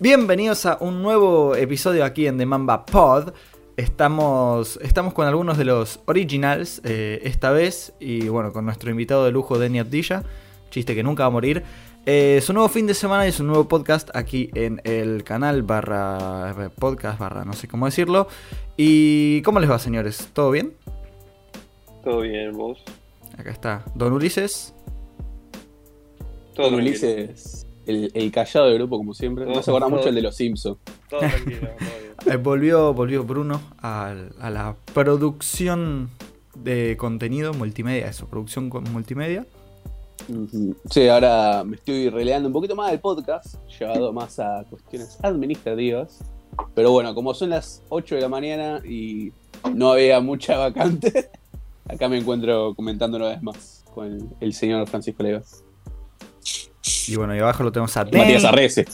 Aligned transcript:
Bienvenidos 0.00 0.64
a 0.64 0.78
un 0.80 1.02
nuevo 1.02 1.56
episodio 1.56 2.04
aquí 2.04 2.28
en 2.28 2.38
The 2.38 2.46
Mamba 2.46 2.86
Pod. 2.86 3.32
Estamos, 3.76 4.78
estamos 4.80 5.12
con 5.12 5.26
algunos 5.26 5.58
de 5.58 5.64
los 5.64 5.98
originals 6.06 6.80
eh, 6.84 7.18
esta 7.24 7.50
vez 7.50 7.92
y 7.98 8.28
bueno, 8.28 8.52
con 8.52 8.64
nuestro 8.64 8.92
invitado 8.92 9.24
de 9.24 9.32
lujo, 9.32 9.58
Denny 9.58 9.80
Abdilla, 9.80 10.22
chiste 10.70 10.94
que 10.94 11.02
nunca 11.02 11.24
va 11.24 11.26
a 11.26 11.30
morir. 11.30 11.64
Eh, 12.06 12.38
su 12.44 12.52
nuevo 12.52 12.68
fin 12.68 12.86
de 12.86 12.94
semana 12.94 13.26
y 13.26 13.32
su 13.32 13.42
nuevo 13.42 13.66
podcast 13.66 14.08
aquí 14.14 14.50
en 14.54 14.80
el 14.84 15.24
canal 15.24 15.64
barra 15.64 16.70
podcast 16.78 17.18
barra 17.18 17.44
no 17.44 17.54
sé 17.54 17.66
cómo 17.66 17.86
decirlo. 17.86 18.28
¿Y 18.76 19.42
cómo 19.42 19.58
les 19.58 19.68
va 19.68 19.80
señores? 19.80 20.28
¿Todo 20.32 20.52
bien? 20.52 20.74
Todo 22.04 22.20
bien, 22.20 22.56
vos. 22.56 22.84
Acá 23.36 23.50
está. 23.50 23.84
Don 23.96 24.12
Ulises. 24.12 24.72
Todo 26.54 26.70
Don 26.70 26.80
Ulises, 26.80 27.66
el, 27.88 28.10
el, 28.14 28.30
callado 28.30 28.66
del 28.66 28.76
grupo 28.78 28.98
como 28.98 29.14
siempre. 29.14 29.46
no 29.46 29.62
se 29.62 29.70
acuerda 29.70 29.88
mucho 29.88 30.08
el 30.08 30.14
de 30.14 30.22
los 30.22 30.36
Simpsons. 30.36 30.78
Todo 31.08 31.20
tranquilo, 31.20 31.68
todo 31.78 31.88
bien. 32.00 32.08
Eh, 32.26 32.36
volvió, 32.36 32.92
volvió 32.94 33.22
Bruno 33.22 33.60
a, 33.80 34.12
a 34.40 34.50
la 34.50 34.74
producción 34.92 36.10
de 36.56 36.96
contenido 36.98 37.54
multimedia, 37.54 38.08
eso, 38.08 38.26
producción 38.26 38.70
con 38.70 38.84
multimedia. 38.92 39.46
Sí, 40.90 41.08
ahora 41.08 41.64
me 41.64 41.76
estoy 41.76 42.10
releando 42.10 42.48
un 42.48 42.52
poquito 42.52 42.76
más 42.76 42.90
del 42.90 43.00
podcast, 43.00 43.56
llevado 43.78 44.12
más 44.12 44.38
a 44.38 44.64
cuestiones 44.68 45.18
administrativas. 45.22 46.24
Pero 46.74 46.90
bueno, 46.90 47.14
como 47.14 47.32
son 47.34 47.50
las 47.50 47.82
8 47.88 48.16
de 48.16 48.20
la 48.20 48.28
mañana 48.28 48.82
y 48.84 49.32
no 49.74 49.92
había 49.92 50.20
mucha 50.20 50.58
vacante, 50.58 51.30
acá 51.88 52.08
me 52.08 52.18
encuentro 52.18 52.74
comentando 52.74 53.16
una 53.16 53.28
vez 53.28 53.42
más 53.42 53.84
con 53.94 54.06
el, 54.06 54.28
el 54.40 54.52
señor 54.52 54.86
Francisco 54.88 55.22
Legas. 55.22 55.64
Y 57.08 57.16
bueno, 57.16 57.34
y 57.34 57.38
abajo 57.38 57.62
lo 57.62 57.72
tenemos 57.72 57.96
a 57.96 58.04
Denny. 58.04 58.18
Matías 58.18 58.44
Arrece. 58.44 58.84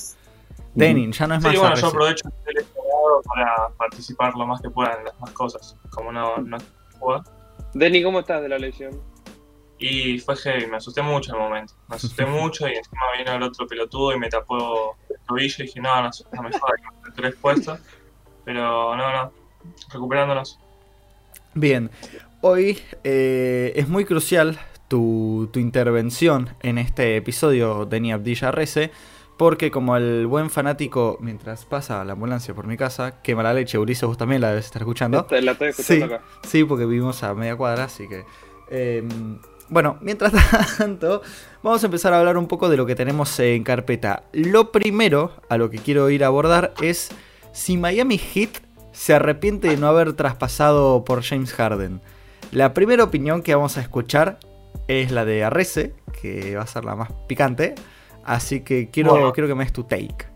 Denny, 0.74 1.12
ya 1.12 1.26
no 1.26 1.34
es 1.36 1.42
más 1.42 1.52
Sí, 1.52 1.58
bueno, 1.58 1.72
Arrece. 1.72 1.82
yo 1.82 1.88
aprovecho 1.88 2.28
el 2.46 2.56
esperado 2.58 3.22
para 3.24 3.68
participar 3.76 4.34
lo 4.34 4.46
más 4.46 4.60
que 4.60 4.70
pueda 4.70 4.94
en 4.98 5.04
las 5.04 5.20
más 5.20 5.30
cosas, 5.30 5.76
como 5.90 6.12
no, 6.12 6.36
no 6.38 6.58
juega. 6.98 7.24
Denny, 7.74 8.02
¿cómo 8.02 8.20
estás 8.20 8.42
de 8.42 8.48
la 8.48 8.58
lesión? 8.58 9.00
Y 9.78 10.18
fue 10.20 10.36
heavy, 10.36 10.66
me 10.66 10.76
asusté 10.76 11.02
mucho 11.02 11.32
en 11.32 11.42
el 11.42 11.48
momento. 11.48 11.74
Me 11.88 11.96
asusté 11.96 12.24
mucho 12.26 12.68
y 12.68 12.74
encima 12.74 13.02
vino 13.18 13.32
el 13.32 13.42
otro 13.42 13.66
pelotudo 13.66 14.12
y 14.14 14.18
me 14.18 14.28
tapó 14.28 14.96
el 15.10 15.16
tobillo 15.26 15.54
y 15.58 15.66
dije, 15.66 15.80
no, 15.80 16.02
no, 16.02 16.10
no 16.32 16.42
me 16.42 16.58
jodas, 16.58 16.80
que 16.80 17.08
me 17.10 17.14
tres 17.14 17.34
puestos. 17.36 17.80
Pero 18.44 18.96
no, 18.96 19.12
no, 19.12 19.32
recuperándonos. 19.92 20.58
Bien, 21.54 21.90
hoy 22.40 22.80
eh, 23.04 23.72
es 23.76 23.88
muy 23.88 24.04
crucial 24.04 24.58
tu, 24.94 25.48
tu 25.52 25.58
intervención 25.58 26.50
en 26.62 26.78
este 26.78 27.16
episodio 27.16 27.84
de 27.84 27.98
Ni 27.98 28.12
Abdilla 28.12 28.52
Rece, 28.52 28.92
porque 29.36 29.72
como 29.72 29.96
el 29.96 30.28
buen 30.28 30.50
fanático, 30.50 31.18
mientras 31.20 31.64
pasa 31.64 32.04
la 32.04 32.12
ambulancia 32.12 32.54
por 32.54 32.68
mi 32.68 32.76
casa, 32.76 33.20
quema 33.20 33.42
la 33.42 33.52
leche, 33.52 33.76
Ulises, 33.76 34.06
vos 34.06 34.16
también 34.16 34.40
la 34.40 34.50
debes 34.50 34.66
estar 34.66 34.82
escuchando. 34.82 35.26
La 35.32 35.50
estoy 35.52 35.70
escuchando 35.70 36.06
Sí. 36.06 36.12
acá. 36.14 36.24
Sí, 36.46 36.62
porque 36.62 36.86
vivimos 36.86 37.24
a 37.24 37.34
media 37.34 37.56
cuadra, 37.56 37.84
así 37.84 38.06
que... 38.06 38.24
eh, 38.70 39.02
bueno, 39.68 39.96
mientras 40.00 40.32
tanto, 40.78 41.22
vamos 41.64 41.82
a 41.82 41.86
empezar 41.86 42.12
a 42.12 42.20
hablar 42.20 42.36
un 42.36 42.46
poco 42.46 42.68
de 42.68 42.76
lo 42.76 42.86
que 42.86 42.94
tenemos 42.94 43.36
en 43.40 43.64
carpeta. 43.64 44.22
Lo 44.32 44.70
primero 44.70 45.32
a 45.48 45.56
lo 45.56 45.70
que 45.70 45.78
quiero 45.78 46.08
ir 46.10 46.22
a 46.22 46.28
abordar 46.28 46.72
es 46.80 47.10
si 47.52 47.76
Miami 47.76 48.18
Heat 48.18 48.50
se 48.92 49.14
arrepiente 49.14 49.66
de 49.70 49.76
no 49.76 49.88
haber 49.88 50.12
traspasado 50.12 51.04
por 51.04 51.24
James 51.24 51.52
Harden. 51.52 52.00
La 52.52 52.74
primera 52.74 53.02
opinión 53.02 53.42
que 53.42 53.52
vamos 53.56 53.76
a 53.76 53.80
escuchar 53.80 54.38
es 54.88 55.10
la 55.10 55.24
de 55.24 55.44
Arrece, 55.44 55.94
que 56.20 56.56
va 56.56 56.62
a 56.62 56.66
ser 56.66 56.84
la 56.84 56.94
más 56.96 57.10
picante. 57.26 57.74
Así 58.24 58.60
que 58.62 58.90
quiero, 58.90 59.10
Bueno. 59.12 59.32
quiero 59.32 59.48
que 59.48 59.54
me 59.54 59.64
des 59.64 59.72
tu 59.72 59.84
take. 59.84 60.26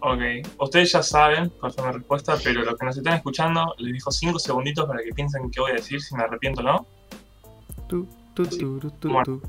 Ok, 0.00 0.20
ustedes 0.58 0.90
ya 0.92 1.02
saben 1.02 1.50
cuál 1.60 1.72
fue 1.72 1.86
mi 1.86 1.92
respuesta, 1.92 2.36
pero 2.42 2.62
los 2.64 2.76
que 2.76 2.84
nos 2.86 2.96
están 2.96 3.14
escuchando, 3.14 3.72
les 3.78 3.92
dejo 3.94 4.10
5 4.10 4.38
segunditos 4.38 4.84
para 4.86 5.00
que 5.02 5.12
piensen 5.12 5.48
qué 5.50 5.60
voy 5.60 5.70
a 5.70 5.74
decir, 5.74 6.02
si 6.02 6.16
me 6.16 6.24
arrepiento 6.24 6.60
o 6.60 6.64
no. 6.64 6.86
Tu, 7.88 8.06
tu, 8.34 8.44
tu, 8.90 9.08
Bueno. 9.12 9.40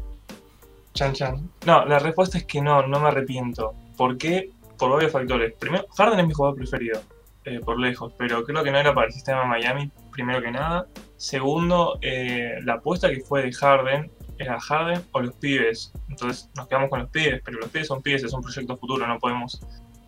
Chan 0.94 1.14
chan. 1.14 1.50
No, 1.66 1.86
la 1.86 1.98
respuesta 1.98 2.38
es 2.38 2.46
que 2.46 2.62
no, 2.62 2.86
no 2.86 3.00
me 3.00 3.08
arrepiento. 3.08 3.74
¿Por 3.98 4.16
qué? 4.18 4.52
Por 4.78 4.92
varios 4.92 5.12
factores. 5.12 5.54
Primero, 5.58 5.86
Harden 5.98 6.20
es 6.20 6.28
mi 6.28 6.34
jugador 6.34 6.58
preferido, 6.58 7.02
eh, 7.46 7.60
por 7.60 7.80
lejos, 7.80 8.14
pero 8.18 8.44
creo 8.44 8.64
que 8.64 8.72
no 8.72 8.78
era 8.78 8.94
para 8.94 9.08
el 9.08 9.14
sistema 9.14 9.46
Miami, 9.46 9.90
primero 10.14 10.42
que 10.42 10.52
nada. 10.52 10.88
Segundo, 11.18 11.98
eh, 12.02 12.60
la 12.64 12.76
apuesta 12.76 13.10
que 13.10 13.22
fue 13.22 13.44
de 13.44 13.52
Harden 13.52 14.12
era 14.38 14.60
Harden 14.60 15.02
o 15.12 15.22
los 15.22 15.36
pibes. 15.36 15.92
Entonces 16.10 16.50
nos 16.56 16.68
quedamos 16.68 16.90
con 16.90 17.00
los 17.00 17.10
pibes, 17.10 17.42
pero 17.44 17.60
los 17.60 17.70
pibes 17.70 17.88
son 17.88 18.02
pibes, 18.02 18.24
es 18.24 18.34
un 18.34 18.42
proyecto 18.42 18.78
futuro, 18.78 19.06
no 19.06 19.20
podemos 19.20 19.62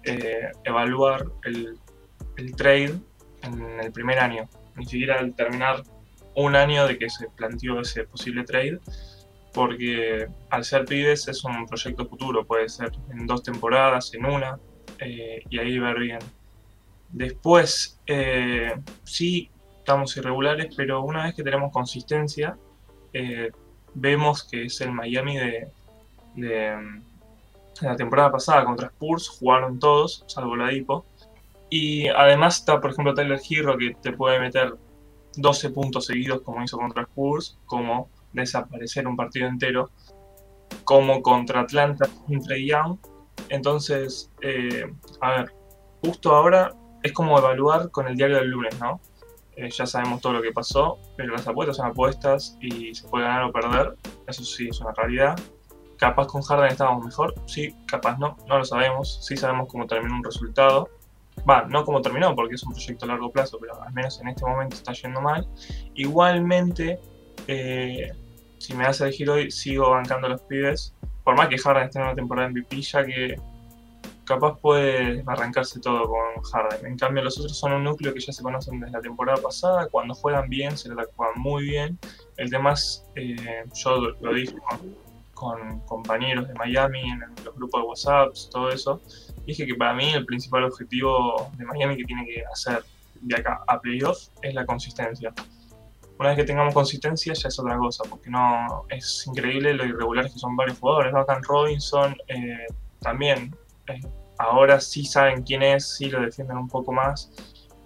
eh, 0.04 0.52
evaluar 0.64 1.26
el, 1.44 1.78
el 2.38 2.56
trade 2.56 2.94
en 3.42 3.80
el 3.82 3.92
primer 3.92 4.20
año, 4.20 4.48
ni 4.76 4.86
siquiera 4.86 5.20
al 5.20 5.34
terminar 5.36 5.84
un 6.36 6.56
año 6.56 6.88
de 6.88 6.98
que 6.98 7.10
se 7.10 7.28
planteó 7.30 7.80
ese 7.82 8.04
posible 8.06 8.44
trade 8.44 8.80
porque 9.54 10.28
al 10.50 10.66
ser 10.66 10.84
pibes 10.84 11.30
es 11.30 11.44
un 11.46 11.66
proyecto 11.66 12.06
futuro, 12.06 12.46
puede 12.46 12.68
ser 12.68 12.92
en 13.10 13.26
dos 13.26 13.42
temporadas, 13.42 14.14
en 14.14 14.26
una, 14.26 14.60
eh, 15.00 15.42
y 15.50 15.60
ahí 15.60 15.80
ver 15.80 15.98
bien. 15.98 16.20
Después, 17.10 18.02
sí, 19.06 19.50
estamos 19.86 20.18
irregulares, 20.18 20.74
pero 20.76 21.04
una 21.04 21.26
vez 21.26 21.36
que 21.36 21.44
tenemos 21.44 21.72
consistencia, 21.72 22.58
eh, 23.14 23.52
vemos 23.94 24.44
que 24.44 24.66
es 24.66 24.82
el 24.82 24.92
Miami 24.92 25.38
de, 25.38 25.68
mm, 26.36 27.02
la 27.82 27.96
temporada 27.96 28.32
pasada 28.32 28.66
contra 28.66 28.88
Spurs, 28.88 29.30
jugaron 29.30 29.78
todos, 29.78 30.24
salvo 30.26 30.56
la 30.56 30.70
Dipo. 30.70 31.06
Y 31.70 32.08
además 32.08 32.58
está, 32.58 32.82
por 32.82 32.92
ejemplo, 32.92 33.14
Tyler 33.14 33.40
Hero 33.48 33.78
que 33.78 33.96
te 34.02 34.12
puede 34.14 34.40
meter 34.40 34.76
12 35.38 35.70
puntos 35.70 36.08
seguidos 36.08 36.42
como 36.42 36.64
hizo 36.64 36.78
contra 36.78 37.04
Spurs, 37.04 37.60
como 37.68 38.10
desaparecer 38.34 39.08
un 39.08 39.16
partido 39.16 39.48
entero, 39.48 39.92
como 40.84 41.22
contra 41.22 41.62
Atlanta 41.62 42.10
sin 42.28 42.42
Trae 42.42 42.66
Young. 42.66 42.98
Entonces, 43.50 44.32
eh, 44.42 44.92
a 45.22 45.30
ver, 45.30 45.54
justo 46.02 46.36
ahora 46.36 46.74
es 47.04 47.12
como 47.12 47.38
evaluar 47.38 47.92
con 47.92 48.08
el 48.08 48.16
diario 48.16 48.38
del 48.38 48.50
lunes, 48.50 48.80
¿no? 48.80 49.00
Eh, 49.56 49.70
ya 49.70 49.86
sabemos 49.86 50.22
todo 50.22 50.34
lo 50.34 50.42
que 50.42 50.52
pasó, 50.52 51.00
pero 51.16 51.34
las 51.34 51.48
apuestas 51.48 51.78
son 51.78 51.88
apuestas 51.88 52.58
y 52.60 52.94
se 52.94 53.08
puede 53.08 53.24
ganar 53.24 53.44
o 53.44 53.54
perder, 53.54 53.96
eso 54.28 54.44
sí 54.44 54.68
es 54.70 54.82
una 54.82 54.92
realidad. 54.94 55.40
Capaz 55.98 56.28
con 56.28 56.42
Harden 56.42 56.72
estábamos 56.72 57.06
mejor, 57.06 57.34
sí, 57.46 57.74
capaz 57.88 58.18
no, 58.18 58.38
no 58.48 58.58
lo 58.58 58.66
sabemos, 58.66 59.26
sí 59.26 59.38
sabemos 59.38 59.70
cómo 59.70 59.88
terminó 59.88 60.16
un 60.16 60.24
resultado. 60.24 60.90
Va, 61.50 61.66
no 61.70 61.84
cómo 61.84 62.02
terminó, 62.02 62.34
porque 62.36 62.56
es 62.56 62.64
un 62.64 62.74
proyecto 62.74 63.06
a 63.06 63.10
largo 63.10 63.32
plazo, 63.32 63.58
pero 63.60 63.82
al 63.82 63.94
menos 63.94 64.20
en 64.22 64.30
este 64.30 64.46
momento 64.46 64.76
está 64.76 64.94
yendo 64.94 65.22
mal. 65.22 65.48
Igualmente, 65.94 67.00
eh, 67.48 68.12
si 68.58 68.74
me 68.74 68.86
a 68.86 68.90
elegir 68.90 69.30
hoy, 69.30 69.52
sigo 69.52 69.92
bancando 69.92 70.28
a 70.28 70.32
los 70.32 70.42
pibes. 70.44 70.96
Por 71.24 71.36
más 71.36 71.48
que 71.50 71.58
Harden 71.58 71.84
esté 71.84 72.00
en 72.00 72.06
una 72.06 72.16
temporada 72.16 72.50
MVP, 72.50 72.82
ya 72.82 73.06
que 73.06 73.36
capaz 74.26 74.60
puede 74.60 75.24
arrancarse 75.26 75.80
todo 75.80 76.08
con 76.08 76.44
Harden. 76.44 76.86
En 76.86 76.98
cambio, 76.98 77.24
los 77.24 77.38
otros 77.40 77.58
son 77.58 77.74
un 77.74 77.84
núcleo 77.84 78.14
que 78.14 78.20
ya 78.20 78.34
se 78.34 78.44
conocen 78.44 78.80
desde 78.80 78.94
la 78.94 79.02
temporada 79.02 79.42
pasada. 79.42 79.88
Cuando 79.88 80.14
juegan 80.14 80.50
bien, 80.50 80.78
se 80.78 80.90
la 80.90 81.06
juegan 81.16 81.40
muy 81.40 81.64
bien. 81.64 82.00
El 82.38 82.50
tema 82.50 82.74
es, 82.74 83.06
eh, 83.16 83.64
yo 83.74 83.98
lo 84.20 84.34
dije 84.34 84.56
con, 85.34 85.80
compañeros 85.82 86.48
de 86.48 86.54
Miami, 86.56 87.02
en 87.02 87.20
los 87.44 87.56
grupos 87.56 87.82
de 87.82 87.88
WhatsApp, 87.88 88.34
todo 88.52 88.70
eso. 88.70 89.02
Dije 89.46 89.66
que 89.66 89.76
para 89.76 89.94
mí 89.94 90.12
el 90.12 90.26
principal 90.26 90.64
objetivo 90.64 91.52
de 91.58 91.66
Miami 91.66 91.98
que 91.98 92.06
tiene 92.06 92.26
que 92.26 92.44
hacer 92.52 92.84
de 93.22 93.36
acá 93.36 93.62
a 93.68 93.80
playoff 93.80 94.30
es 94.42 94.54
la 94.54 94.66
consistencia. 94.66 95.34
Una 96.18 96.30
vez 96.30 96.38
que 96.38 96.44
tengamos 96.46 96.74
consistencia 96.74 97.34
ya 97.34 97.48
es 97.50 97.60
otra 97.60 97.78
cosa, 97.78 98.04
porque 98.10 98.30
no 98.30 98.86
es 98.90 99.28
increíble 99.28 99.74
lo 99.74 99.86
irregulares 99.86 100.34
que 100.34 100.40
son 100.40 100.56
varios 100.56 100.80
jugadores. 100.80 101.14
Duncan 101.14 101.44
Robinson 101.44 102.16
eh, 102.28 102.66
también 103.02 103.54
ahora 104.38 104.80
sí 104.80 105.06
saben 105.06 105.44
quién 105.44 105.64
es, 105.64 105.96
sí 105.98 106.10
lo 106.10 106.22
defienden 106.22 106.58
un 106.58 106.68
poco 106.68 106.92
más 106.92 107.32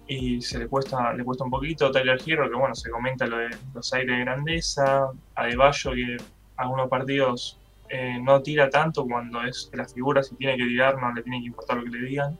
y 0.06 0.40
se 0.40 0.58
le 0.58 0.66
cuesta, 0.66 1.12
le 1.12 1.24
cuesta 1.24 1.44
un 1.44 1.50
poquito. 1.50 1.90
Tyler 1.92 2.20
Hero, 2.26 2.50
que 2.50 2.56
bueno, 2.56 2.74
se 2.74 2.90
comenta 2.90 3.26
lo 3.26 3.38
de 3.38 3.50
los 3.72 3.92
aires 3.92 4.16
de 4.16 4.24
grandeza. 4.24 5.08
Adebayo, 5.36 5.92
que 5.92 6.16
algunos 6.56 6.88
partidos 6.88 7.60
eh, 7.88 8.18
no 8.20 8.42
tira 8.42 8.68
tanto 8.70 9.06
cuando 9.06 9.42
es 9.44 9.68
de 9.70 9.78
las 9.78 9.94
figuras 9.94 10.26
si 10.26 10.34
tiene 10.34 10.56
que 10.56 10.64
tirar, 10.64 11.00
no 11.00 11.12
le 11.12 11.22
tiene 11.22 11.40
que 11.40 11.46
importar 11.46 11.76
lo 11.76 11.84
que 11.84 11.90
le 11.90 12.08
digan. 12.08 12.38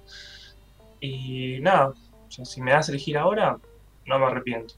Y 1.00 1.60
nada, 1.60 1.94
si 2.28 2.60
me 2.60 2.72
das 2.72 2.88
a 2.88 2.92
elegir 2.92 3.16
ahora, 3.16 3.56
no 4.04 4.18
me 4.18 4.26
arrepiento. 4.26 4.74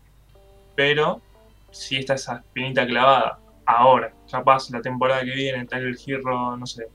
Pero 0.76 1.22
si 1.70 1.96
está 1.96 2.14
esa 2.14 2.36
espinita 2.36 2.86
clavada 2.86 3.38
ahora, 3.64 4.12
capaz 4.30 4.68
la 4.70 4.82
temporada 4.82 5.24
que 5.24 5.34
viene, 5.34 5.64
Tyler 5.64 5.96
Hero, 6.06 6.58
no 6.58 6.66
sé, 6.66 6.88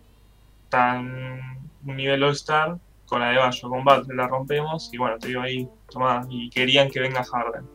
tan 0.69 1.66
un 1.87 1.95
nivel 1.95 2.23
All-Star, 2.23 2.77
con 3.05 3.21
la 3.21 3.29
de 3.29 3.37
Bayo, 3.37 3.69
con 3.69 3.83
Butler 3.83 4.15
la 4.15 4.27
rompemos, 4.27 4.93
y 4.93 4.97
bueno, 4.97 5.17
te 5.17 5.29
digo 5.29 5.41
ahí, 5.41 5.67
tomá, 5.89 6.27
y 6.29 6.49
querían 6.49 6.89
que 6.89 6.99
venga 6.99 7.23
Harden. 7.23 7.65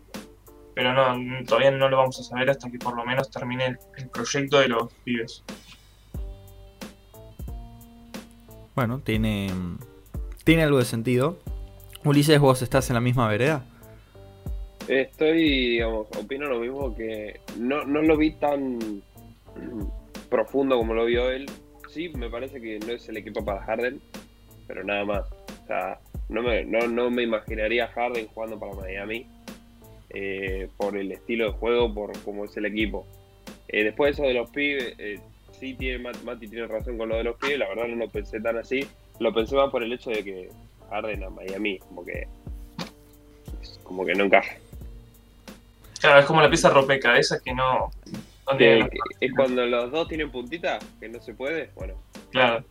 Pero 0.75 0.93
no, 0.95 1.45
todavía 1.45 1.71
no 1.71 1.89
lo 1.89 1.97
vamos 1.97 2.21
a 2.21 2.23
saber 2.23 2.51
hasta 2.51 2.71
que 2.71 2.79
por 2.79 2.97
lo 2.97 3.05
menos 3.05 3.31
termine 3.31 3.67
el, 3.67 3.79
el 3.97 4.09
proyecto 4.09 4.59
de 4.59 4.69
los 4.69 4.93
pibes. 5.05 5.43
Bueno, 8.75 9.01
tiene, 9.01 9.51
tiene 10.45 10.63
algo 10.63 10.79
de 10.79 10.85
sentido. 10.85 11.39
Ulises, 12.05 12.41
¿vos 12.41 12.63
estás 12.63 12.89
en 12.89 12.95
la 12.95 13.01
misma 13.01 13.29
vereda? 13.29 13.65
Estoy, 14.89 15.71
digamos, 15.73 16.07
opino 16.19 16.47
lo 16.47 16.59
mismo 16.59 16.95
que 16.95 17.41
no, 17.59 17.85
no 17.85 18.03
lo 18.03 18.17
vi 18.17 18.33
tan 18.33 19.03
profundo 20.29 20.77
como 20.77 20.95
lo 20.95 21.05
vio 21.05 21.31
él. 21.31 21.49
Sí, 21.93 22.09
me 22.09 22.31
parece 22.31 22.59
que 22.59 22.79
no 22.79 22.93
es 22.93 23.07
el 23.11 23.19
equipo 23.19 23.45
para 23.45 23.63
Harden, 23.65 24.01
pero 24.67 24.83
nada 24.83 25.05
más. 25.05 25.31
O 25.31 25.67
sea, 25.67 26.01
no 26.31 26.43
me, 26.43 26.65
no, 26.65 26.89
no 26.89 27.11
me 27.11 27.23
imaginaría 27.23 27.89
Harden 27.89 28.29
jugando 28.29 28.59
para 28.59 28.73
Miami 28.73 29.27
eh, 30.09 30.69
por 30.79 30.97
el 30.97 31.13
estilo 31.13 31.53
de 31.53 31.59
juego, 31.59 31.93
por 31.93 32.19
cómo 32.23 32.47
es 32.47 32.57
el 32.57 32.65
equipo. 32.65 33.07
Eh, 33.69 33.85
después 33.85 34.15
eso 34.15 34.23
de 34.23 34.33
los 34.33 34.49
pibes, 34.51 34.95
eh, 34.99 35.21
sí 35.59 35.75
tiene 35.75 36.11
Mati 36.25 36.49
tiene 36.49 36.67
razón 36.67 36.97
con 36.97 37.11
lo 37.11 37.17
de 37.17 37.25
los 37.25 37.37
pibes, 37.37 37.59
la 37.59 37.69
verdad 37.69 37.87
no 37.89 37.97
lo 37.97 38.09
pensé 38.09 38.41
tan 38.41 38.57
así. 38.57 38.87
Lo 39.19 39.35
pensé 39.35 39.55
más 39.55 39.71
por 39.71 39.83
el 39.83 39.93
hecho 39.93 40.11
de 40.11 40.25
que 40.25 40.49
Harden 40.89 41.25
a 41.25 41.29
Miami, 41.31 41.79
como 41.79 42.07
que 42.07 42.27
como 43.83 44.07
que 44.07 44.15
no 44.15 44.25
encaja. 44.25 44.55
Claro, 46.01 46.21
es 46.21 46.27
como 46.27 46.41
la 46.41 46.49
pieza 46.49 46.71
rompecabezas 46.71 47.43
que 47.43 47.55
no. 47.55 47.91
Que- 48.57 48.89
es 49.21 49.33
cuando 49.35 49.67
los 49.67 49.91
dos 49.91 50.09
tienen 50.09 50.31
puntita, 50.31 50.79
que 51.01 51.09
no 51.09 51.21
se 51.21 51.35
puede, 51.35 51.71
bueno. 51.75 51.95
Claro. 52.31 52.65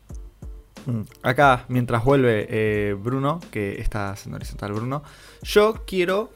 Mm. 0.86 1.02
Acá, 1.22 1.66
mientras 1.68 2.04
vuelve 2.04 2.48
eh, 2.50 2.96
Bruno, 2.98 3.40
que 3.52 3.80
está 3.80 4.12
haciendo 4.12 4.38
horizontal 4.38 4.74
Bruno, 4.74 5.04
yo 5.44 5.84
quiero 5.86 6.32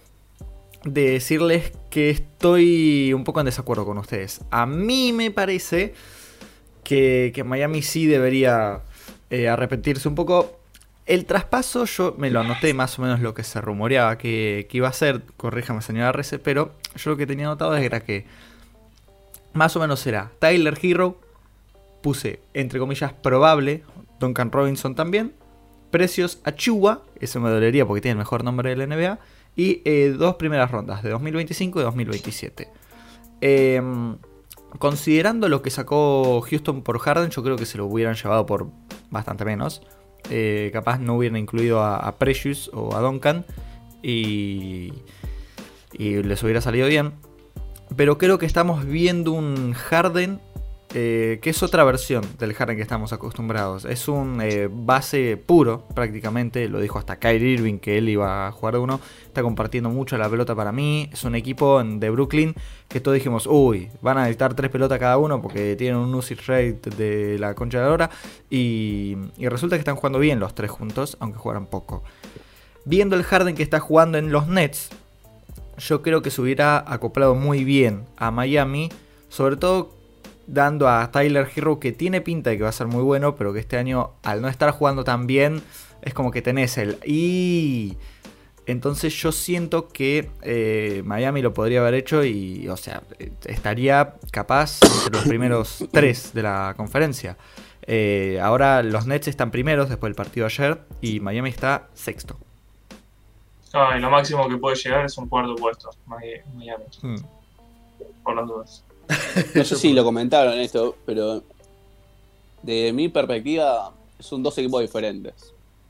decirles 0.83 1.71
que 1.89 2.11
estoy 2.11 3.11
un 3.13 3.23
poco 3.23 3.39
en 3.39 3.47
desacuerdo 3.47 3.85
con 3.85 3.97
ustedes. 3.97 4.41
A 4.51 4.65
mí 4.65 5.11
me 5.13 5.31
parece 5.31 5.93
que, 6.83 7.31
que 7.33 7.43
Miami 7.43 7.81
sí 7.81 8.05
debería 8.05 8.81
eh, 9.31 9.49
arrepentirse 9.49 10.07
un 10.07 10.15
poco. 10.15 10.59
El 11.07 11.25
traspaso 11.25 11.85
yo 11.85 12.15
me 12.17 12.29
lo 12.31 12.39
anoté 12.39 12.73
más 12.73 12.97
o 12.97 13.01
menos 13.01 13.19
lo 13.19 13.33
que 13.33 13.43
se 13.43 13.61
rumoreaba 13.61 14.17
que, 14.17 14.67
que 14.69 14.77
iba 14.77 14.87
a 14.87 14.93
ser, 14.93 15.21
corríjame 15.37 15.81
señora 15.81 16.11
Rece, 16.11 16.39
pero 16.39 16.73
yo 16.95 17.11
lo 17.11 17.17
que 17.17 17.27
tenía 17.27 17.45
anotado 17.45 17.75
era 17.75 17.99
que 18.01 18.25
más 19.55 19.75
o 19.75 19.79
menos 19.79 20.05
era 20.05 20.31
Tyler 20.39 20.77
Hero, 20.81 21.19
puse 22.03 22.41
entre 22.53 22.77
comillas 22.77 23.13
probable, 23.13 23.83
Duncan 24.19 24.51
Robinson 24.51 24.95
también, 24.95 25.33
precios 25.91 26.39
a 26.43 26.53
Chua, 26.53 27.03
eso 27.19 27.39
me 27.39 27.49
dolería 27.49 27.85
porque 27.85 28.01
tiene 28.01 28.13
el 28.13 28.17
mejor 28.19 28.43
nombre 28.43 28.69
de 28.69 28.75
la 28.75 28.95
NBA, 28.95 29.19
y 29.55 29.81
eh, 29.85 30.13
dos 30.17 30.35
primeras 30.35 30.69
rondas 30.69 31.01
de 31.01 31.09
2025 31.09 31.79
y 31.79 31.83
2027. 31.83 32.69
Em, 33.39 34.17
considerando 34.77 35.47
lo 35.47 35.61
que 35.61 35.69
sacó 35.69 36.41
Houston 36.41 36.81
por 36.81 36.99
Harden, 36.99 37.29
yo 37.29 37.41
creo 37.41 37.55
que 37.55 37.65
se 37.65 37.77
lo 37.77 37.85
hubieran 37.85 38.15
llevado 38.15 38.45
por 38.45 38.67
bastante 39.09 39.45
menos. 39.45 39.81
Eh, 40.29 40.69
capaz 40.73 40.99
no 40.99 41.15
hubieran 41.15 41.37
incluido 41.37 41.81
a, 41.81 41.97
a 41.97 42.15
Precious 42.15 42.69
o 42.73 42.95
a 42.95 42.99
Duncan 42.99 43.45
y, 44.03 44.91
y 45.93 46.23
les 46.23 46.43
hubiera 46.43 46.59
salido 46.59 46.87
bien. 46.87 47.13
Pero 47.95 48.17
creo 48.17 48.37
que 48.37 48.45
estamos 48.45 48.85
viendo 48.85 49.31
un 49.31 49.73
Harden 49.73 50.39
eh, 50.97 51.39
que 51.41 51.49
es 51.49 51.61
otra 51.61 51.83
versión 51.83 52.23
del 52.39 52.53
Harden 52.53 52.77
que 52.77 52.81
estamos 52.81 53.11
acostumbrados. 53.11 53.83
Es 53.83 54.07
un 54.07 54.39
eh, 54.41 54.69
base 54.71 55.35
puro, 55.35 55.85
prácticamente. 55.93 56.69
Lo 56.69 56.79
dijo 56.79 56.99
hasta 56.99 57.17
Kyrie 57.19 57.55
Irving 57.55 57.79
que 57.79 57.97
él 57.97 58.07
iba 58.07 58.47
a 58.47 58.51
jugar 58.53 58.77
uno. 58.77 59.01
Está 59.25 59.41
compartiendo 59.41 59.89
mucho 59.89 60.17
la 60.17 60.29
pelota 60.29 60.55
para 60.55 60.71
mí. 60.71 61.09
Es 61.11 61.25
un 61.25 61.35
equipo 61.35 61.83
de 61.83 62.09
Brooklyn 62.09 62.55
que 62.87 63.01
todos 63.01 63.15
dijimos, 63.15 63.45
uy, 63.45 63.89
van 64.01 64.17
a 64.17 64.21
necesitar 64.21 64.53
tres 64.53 64.71
pelotas 64.71 64.97
cada 64.97 65.17
uno 65.17 65.41
porque 65.41 65.75
tienen 65.75 65.97
un 65.97 66.15
usage 66.15 66.41
rate 66.45 66.89
de 66.91 67.37
la 67.39 67.55
concha 67.55 67.79
de 67.79 67.85
la 67.85 67.91
hora. 67.91 68.09
Y, 68.49 69.17
y 69.37 69.49
resulta 69.49 69.75
que 69.75 69.81
están 69.81 69.97
jugando 69.97 70.19
bien 70.19 70.39
los 70.39 70.55
tres 70.55 70.71
juntos, 70.71 71.17
aunque 71.19 71.39
jugaran 71.39 71.65
poco. 71.65 72.03
Viendo 72.85 73.17
el 73.17 73.23
Harden 73.23 73.55
que 73.55 73.63
está 73.63 73.81
jugando 73.81 74.17
en 74.17 74.31
los 74.31 74.47
Nets, 74.47 74.91
yo 75.77 76.01
creo 76.01 76.21
que 76.21 76.31
se 76.31 76.41
hubiera 76.41 76.83
acoplado 76.91 77.35
muy 77.35 77.63
bien 77.63 78.05
a 78.17 78.31
Miami. 78.31 78.89
Sobre 79.29 79.57
todo 79.57 79.95
dando 80.47 80.87
a 80.87 81.11
Tyler 81.11 81.47
Hero 81.55 81.79
que 81.79 81.91
tiene 81.91 82.21
pinta 82.21 82.49
de 82.49 82.57
que 82.57 82.63
va 82.63 82.69
a 82.69 82.73
ser 82.73 82.87
muy 82.87 83.03
bueno, 83.03 83.35
pero 83.35 83.53
que 83.53 83.59
este 83.59 83.77
año 83.77 84.11
al 84.23 84.41
no 84.41 84.47
estar 84.47 84.71
jugando 84.71 85.03
tan 85.03 85.27
bien 85.27 85.61
es 86.01 86.13
como 86.13 86.31
que 86.31 86.41
tenés 86.41 86.77
el 86.77 86.97
y 87.05 87.97
entonces 88.67 89.13
yo 89.13 89.31
siento 89.31 89.87
que 89.87 90.29
eh, 90.41 91.01
Miami 91.05 91.41
lo 91.41 91.53
podría 91.53 91.81
haber 91.81 91.95
hecho 91.95 92.23
y 92.23 92.67
o 92.67 92.77
sea 92.77 93.03
estaría 93.45 94.15
capaz 94.31 94.79
entre 94.83 95.19
los 95.19 95.27
primeros 95.27 95.85
tres 95.91 96.33
de 96.33 96.43
la 96.43 96.73
conferencia. 96.77 97.37
Eh, 97.87 98.39
ahora 98.41 98.81
los 98.81 99.05
Nets 99.05 99.27
están 99.27 99.51
primeros 99.51 99.89
después 99.89 100.09
del 100.09 100.15
partido 100.15 100.47
de 100.47 100.53
ayer 100.53 100.81
y 101.01 101.19
Miami 101.19 101.49
está 101.49 101.89
sexto. 101.93 102.39
Ah, 103.77 103.95
y 103.97 103.99
lo 103.99 104.09
máximo 104.09 104.47
que 104.47 104.55
puede 104.57 104.75
llegar 104.77 105.05
es 105.05 105.17
un 105.17 105.27
cuarto 105.27 105.53
puesto. 105.55 105.89
Mi- 106.07 106.57
Miami, 106.57 106.85
Hmm. 107.01 107.15
por 108.23 108.35
las 108.35 108.47
dudas. 108.47 108.83
No 109.53 109.63
sé 109.65 109.75
si 109.75 109.93
lo 109.93 110.03
comentaron 110.03 110.57
esto, 110.57 110.95
pero 111.05 111.43
de 112.63 112.91
mi 112.93 113.09
perspectiva 113.09 113.91
son 114.19 114.41
dos 114.41 114.57
equipos 114.57 114.81
diferentes. 114.81 115.33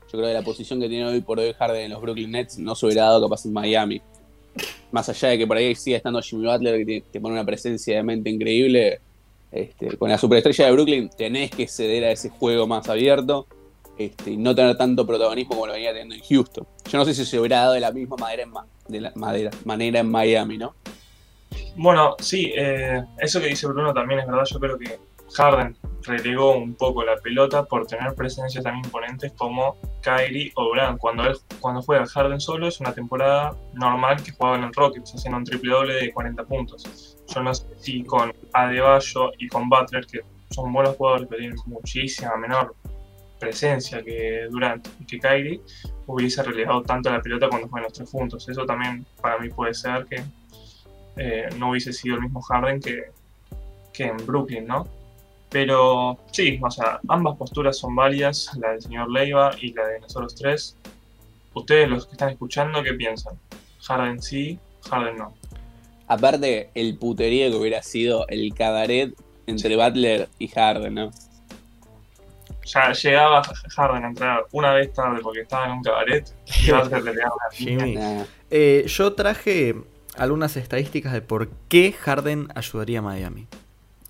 Yo 0.04 0.18
creo 0.18 0.26
que 0.26 0.34
la 0.34 0.42
posición 0.42 0.80
que 0.80 0.88
tiene 0.88 1.06
hoy 1.06 1.20
por 1.20 1.38
hoy 1.38 1.52
Harden 1.52 1.82
en 1.84 1.90
los 1.92 2.00
Brooklyn 2.02 2.30
Nets 2.30 2.58
no 2.58 2.74
se 2.74 2.86
hubiera 2.86 3.04
dado 3.04 3.22
capaz 3.22 3.44
en 3.46 3.52
Miami. 3.52 4.00
Más 4.90 5.08
allá 5.08 5.28
de 5.30 5.38
que 5.38 5.46
por 5.46 5.56
ahí 5.56 5.74
sigue 5.74 5.96
estando 5.96 6.20
Jimmy 6.22 6.46
Butler, 6.46 6.78
que 6.78 6.84
tiene- 6.84 7.04
que 7.12 7.20
pone 7.20 7.34
una 7.34 7.44
presencia 7.44 7.96
de 7.96 8.02
mente 8.02 8.30
increíble, 8.30 9.00
este, 9.52 9.96
con 9.96 10.10
la 10.10 10.18
superestrella 10.18 10.66
de 10.66 10.72
Brooklyn 10.72 11.08
tenés 11.16 11.50
que 11.50 11.66
ceder 11.68 12.04
a 12.04 12.10
ese 12.10 12.30
juego 12.30 12.66
más 12.66 12.88
abierto 12.88 13.46
este, 13.98 14.36
no 14.36 14.54
tener 14.54 14.76
tanto 14.76 15.06
protagonismo 15.06 15.54
como 15.54 15.66
lo 15.66 15.72
venía 15.72 15.90
teniendo 15.90 16.14
en 16.14 16.22
Houston. 16.22 16.66
Yo 16.90 16.98
no 16.98 17.04
sé 17.04 17.14
si 17.14 17.24
se 17.24 17.38
hubiera 17.38 17.60
dado 17.60 17.72
de 17.72 17.80
la 17.80 17.92
misma 17.92 18.16
manera 18.16 18.42
en, 18.42 20.10
Miami, 20.10 20.58
¿no? 20.58 20.74
Bueno, 21.76 22.14
sí, 22.18 22.52
eh, 22.56 23.02
eso 23.18 23.40
que 23.40 23.48
dice 23.48 23.66
Bruno 23.66 23.94
también 23.94 24.20
es 24.20 24.26
verdad. 24.26 24.44
Yo 24.44 24.60
creo 24.60 24.78
que 24.78 24.98
Harden 25.34 25.76
relegó 26.02 26.56
un 26.56 26.74
poco 26.74 27.04
la 27.04 27.16
pelota 27.16 27.64
por 27.64 27.86
tener 27.86 28.14
presencias 28.14 28.62
tan 28.62 28.76
imponentes 28.76 29.32
como 29.32 29.76
Kyrie 30.02 30.52
o 30.56 30.70
Brown. 30.70 30.98
Cuando 30.98 31.24
él 31.24 31.36
cuando 31.60 31.82
juega 31.82 32.06
Harden 32.06 32.40
solo 32.40 32.68
es 32.68 32.80
una 32.80 32.92
temporada 32.92 33.56
normal 33.74 34.22
que 34.22 34.32
jugaba 34.32 34.56
en 34.56 34.64
el 34.64 34.72
Rockets, 34.72 35.14
haciendo 35.14 35.38
un 35.38 35.44
triple 35.44 35.72
doble 35.72 35.94
de 35.94 36.12
40 36.12 36.44
puntos. 36.44 37.16
Yo 37.26 37.42
no 37.42 37.54
sé 37.54 37.66
si 37.80 38.04
con 38.04 38.32
Adebayo 38.52 39.32
y 39.38 39.48
con 39.48 39.68
Butler, 39.68 40.06
que 40.06 40.20
son 40.50 40.72
buenos 40.72 40.96
jugadores, 40.96 41.26
pero 41.28 41.40
tienen 41.40 41.58
muchísima 41.66 42.36
menor 42.36 42.74
presencia 43.38 44.02
que 44.02 44.46
Durant 44.50 44.86
y 45.00 45.06
que 45.06 45.18
Kyrie, 45.18 45.60
hubiese 46.06 46.42
relegado 46.42 46.82
tanto 46.82 47.10
la 47.10 47.20
pelota 47.20 47.48
cuando 47.48 47.68
juegan 47.68 47.84
los 47.84 47.92
tres 47.92 48.10
juntos. 48.10 48.48
Eso 48.48 48.64
también 48.64 49.04
para 49.20 49.38
mí 49.38 49.48
puede 49.48 49.74
ser 49.74 50.06
que 50.06 50.22
eh, 51.16 51.48
no 51.58 51.70
hubiese 51.70 51.92
sido 51.92 52.16
el 52.16 52.22
mismo 52.22 52.40
Harden 52.42 52.80
que, 52.80 53.10
que 53.92 54.04
en 54.04 54.16
Brooklyn, 54.26 54.66
¿no? 54.66 54.86
Pero 55.48 56.18
sí, 56.32 56.58
o 56.62 56.70
sea, 56.70 57.00
ambas 57.08 57.36
posturas 57.36 57.78
son 57.78 57.94
válidas, 57.94 58.50
la 58.60 58.72
del 58.72 58.82
señor 58.82 59.10
Leiva 59.10 59.52
y 59.60 59.72
la 59.72 59.86
de 59.86 60.00
nosotros 60.00 60.34
tres. 60.34 60.76
Ustedes, 61.54 61.88
los 61.88 62.06
que 62.06 62.12
están 62.12 62.30
escuchando, 62.30 62.82
¿qué 62.82 62.92
piensan? 62.92 63.38
Harden 63.82 64.20
sí, 64.20 64.58
Harden 64.90 65.16
no. 65.16 65.34
Aparte, 66.08 66.70
el 66.74 66.98
puterío 66.98 67.50
que 67.50 67.56
hubiera 67.56 67.82
sido 67.82 68.26
el 68.28 68.52
cabaret 68.54 69.14
entre 69.46 69.76
Butler 69.76 70.28
y 70.38 70.48
Harden, 70.48 70.94
¿no? 70.94 71.10
Ya 72.66 72.92
llegaba 72.92 73.42
Harden 73.76 74.04
a 74.04 74.08
entrar 74.08 74.44
una 74.52 74.72
vez 74.72 74.92
tarde 74.92 75.20
porque 75.22 75.40
estaba 75.40 75.66
en 75.66 75.72
un 75.72 75.82
cabaret 75.82 76.26
y. 77.58 77.76
Nah. 77.94 78.24
Eh, 78.50 78.84
yo 78.86 79.12
traje 79.14 79.74
algunas 80.16 80.56
estadísticas 80.56 81.12
de 81.12 81.22
por 81.22 81.48
qué 81.68 81.92
Harden 81.92 82.48
ayudaría 82.54 82.98
a 83.00 83.02
Miami. 83.02 83.46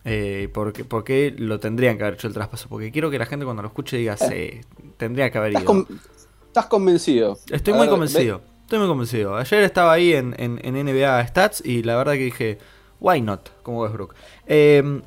Eh, 0.04 0.48
por, 0.54 0.72
qué, 0.72 0.84
por 0.84 1.02
qué 1.04 1.34
lo 1.36 1.58
tendrían 1.58 1.96
que 1.96 2.04
haber 2.04 2.14
hecho 2.14 2.28
el 2.28 2.34
traspaso. 2.34 2.68
Porque 2.68 2.92
quiero 2.92 3.10
que 3.10 3.18
la 3.18 3.26
gente 3.26 3.44
cuando 3.44 3.62
lo 3.62 3.68
escuche 3.68 3.96
diga, 3.96 4.16
sí, 4.16 4.60
tendría 4.96 5.30
que 5.30 5.38
haber 5.38 5.50
¿Estás, 5.50 5.62
ido. 5.64 5.72
con- 5.86 6.00
estás 6.46 6.66
convencido? 6.66 7.38
Estoy 7.50 7.72
A 7.74 7.76
muy 7.76 7.86
ver, 7.86 7.90
convencido. 7.90 8.40
Estoy 8.62 8.78
muy 8.78 8.88
convencido. 8.88 9.36
Ayer 9.36 9.62
estaba 9.64 9.92
ahí 9.92 10.12
en, 10.12 10.34
en- 10.38 10.60
en 10.62 10.86
NBA 10.86 11.26
Stats 11.26 11.62
y 11.64 11.82
la 11.82 11.96
verdad 11.96 12.12
que 12.14 12.18
dije, 12.24 12.58
why 13.00 13.20
not? 13.20 13.50
Como 13.62 13.82
Westbrook. 13.82 14.14
Eh, 14.46 15.00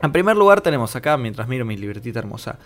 en 0.00 0.12
primer 0.12 0.36
lugar 0.36 0.60
tenemos 0.60 0.94
acá, 0.96 1.16
mientras 1.16 1.46
miro 1.48 1.64
mi 1.64 1.76
libretita 1.76 2.18
hermosa. 2.20 2.58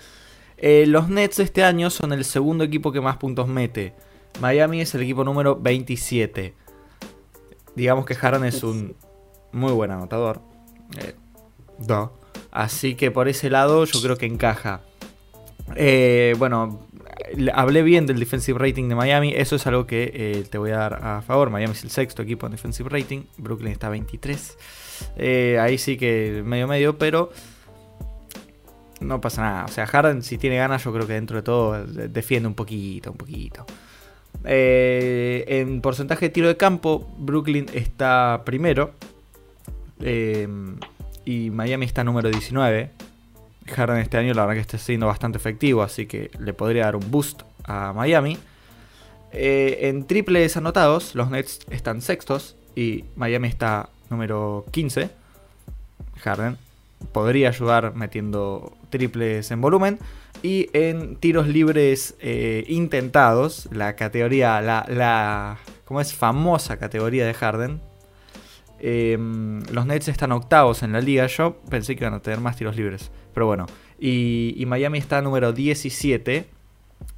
Eh, 0.62 0.86
los 0.86 1.08
Nets 1.08 1.40
este 1.40 1.64
año 1.64 1.90
son 1.90 2.12
el 2.12 2.24
segundo 2.24 2.64
equipo 2.64 2.92
que 2.92 3.00
más 3.00 3.16
puntos 3.18 3.48
mete. 3.48 3.94
Miami 4.40 4.80
es 4.80 4.94
el 4.94 5.02
equipo 5.02 5.24
número 5.24 5.56
27. 5.56 6.54
Digamos 7.74 8.06
que 8.06 8.14
Harden 8.14 8.44
es 8.44 8.62
un 8.62 8.96
muy 9.52 9.72
buen 9.72 9.90
anotador. 9.90 10.40
Eh, 10.98 11.14
duh. 11.78 12.10
Así 12.50 12.94
que 12.94 13.10
por 13.10 13.28
ese 13.28 13.50
lado 13.50 13.84
yo 13.84 14.00
creo 14.00 14.16
que 14.16 14.26
encaja. 14.26 14.82
Eh, 15.74 16.34
bueno, 16.38 16.86
hablé 17.54 17.82
bien 17.82 18.06
del 18.06 18.18
defensive 18.18 18.58
rating 18.58 18.88
de 18.88 18.94
Miami. 18.94 19.32
Eso 19.34 19.56
es 19.56 19.66
algo 19.66 19.86
que 19.86 20.10
eh, 20.14 20.44
te 20.48 20.58
voy 20.58 20.70
a 20.70 20.76
dar 20.76 21.00
a 21.02 21.22
favor. 21.22 21.50
Miami 21.50 21.72
es 21.72 21.84
el 21.84 21.90
sexto 21.90 22.22
equipo 22.22 22.46
en 22.46 22.52
defensive 22.52 22.88
rating. 22.88 23.22
Brooklyn 23.38 23.72
está 23.72 23.88
23. 23.88 24.58
Eh, 25.16 25.58
ahí 25.60 25.78
sí 25.78 25.96
que 25.96 26.42
medio 26.44 26.68
medio, 26.68 26.98
pero 26.98 27.30
no 29.02 29.20
pasa 29.20 29.42
nada. 29.42 29.64
O 29.64 29.68
sea, 29.68 29.86
Harden, 29.86 30.22
si 30.22 30.38
tiene 30.38 30.56
ganas, 30.56 30.82
yo 30.84 30.92
creo 30.92 31.06
que 31.06 31.14
dentro 31.14 31.36
de 31.36 31.42
todo 31.42 31.84
de- 31.86 32.08
defiende 32.08 32.46
un 32.48 32.54
poquito, 32.54 33.10
un 33.12 33.16
poquito. 33.16 33.66
Eh, 34.44 35.44
en 35.48 35.80
porcentaje 35.80 36.26
de 36.26 36.30
tiro 36.30 36.48
de 36.48 36.56
campo, 36.56 37.08
Brooklyn 37.18 37.66
está 37.74 38.42
primero. 38.44 38.92
eh, 40.00 40.48
y 41.24 41.50
Miami 41.50 41.86
está 41.86 42.02
número 42.02 42.28
19. 42.30 42.90
Harden 43.66 43.98
este 43.98 44.16
año, 44.18 44.34
la 44.34 44.42
verdad 44.42 44.54
que 44.54 44.60
está 44.62 44.78
siendo 44.78 45.06
bastante 45.06 45.38
efectivo, 45.38 45.82
así 45.82 46.06
que 46.06 46.30
le 46.40 46.52
podría 46.52 46.84
dar 46.86 46.96
un 46.96 47.08
boost 47.12 47.42
a 47.64 47.92
Miami. 47.92 48.36
Eh, 49.30 49.88
en 49.88 50.04
triples 50.08 50.56
anotados, 50.56 51.14
los 51.14 51.30
Nets 51.30 51.60
están 51.70 52.00
sextos 52.02 52.56
y 52.74 53.04
Miami 53.14 53.46
está 53.48 53.88
número 54.10 54.64
15. 54.72 55.10
Harden 56.18 56.58
podría 57.12 57.48
ayudar 57.48 57.94
metiendo 57.94 58.76
triples 58.90 59.50
en 59.50 59.60
volumen. 59.60 59.98
Y 60.42 60.68
en 60.72 61.16
tiros 61.16 61.46
libres 61.46 62.16
eh, 62.20 62.64
intentados, 62.68 63.68
la 63.70 63.94
categoría, 63.94 64.60
la, 64.60 64.84
la 64.88 65.58
como 65.84 66.00
es 66.00 66.12
famosa 66.14 66.78
categoría 66.78 67.26
de 67.26 67.34
Harden. 67.34 67.80
eh, 68.80 69.16
los 69.70 69.86
Nets 69.86 70.08
están 70.08 70.32
octavos 70.32 70.82
en 70.82 70.92
la 70.92 71.00
liga. 71.00 71.26
Yo 71.26 71.56
pensé 71.70 71.94
que 71.94 72.04
iban 72.04 72.14
a 72.14 72.20
tener 72.20 72.40
más 72.40 72.56
tiros 72.56 72.76
libres. 72.76 73.10
Pero 73.34 73.46
bueno. 73.46 73.66
Y, 73.98 74.54
y 74.56 74.66
Miami 74.66 74.98
está 74.98 75.22
número 75.22 75.52
17. 75.52 76.46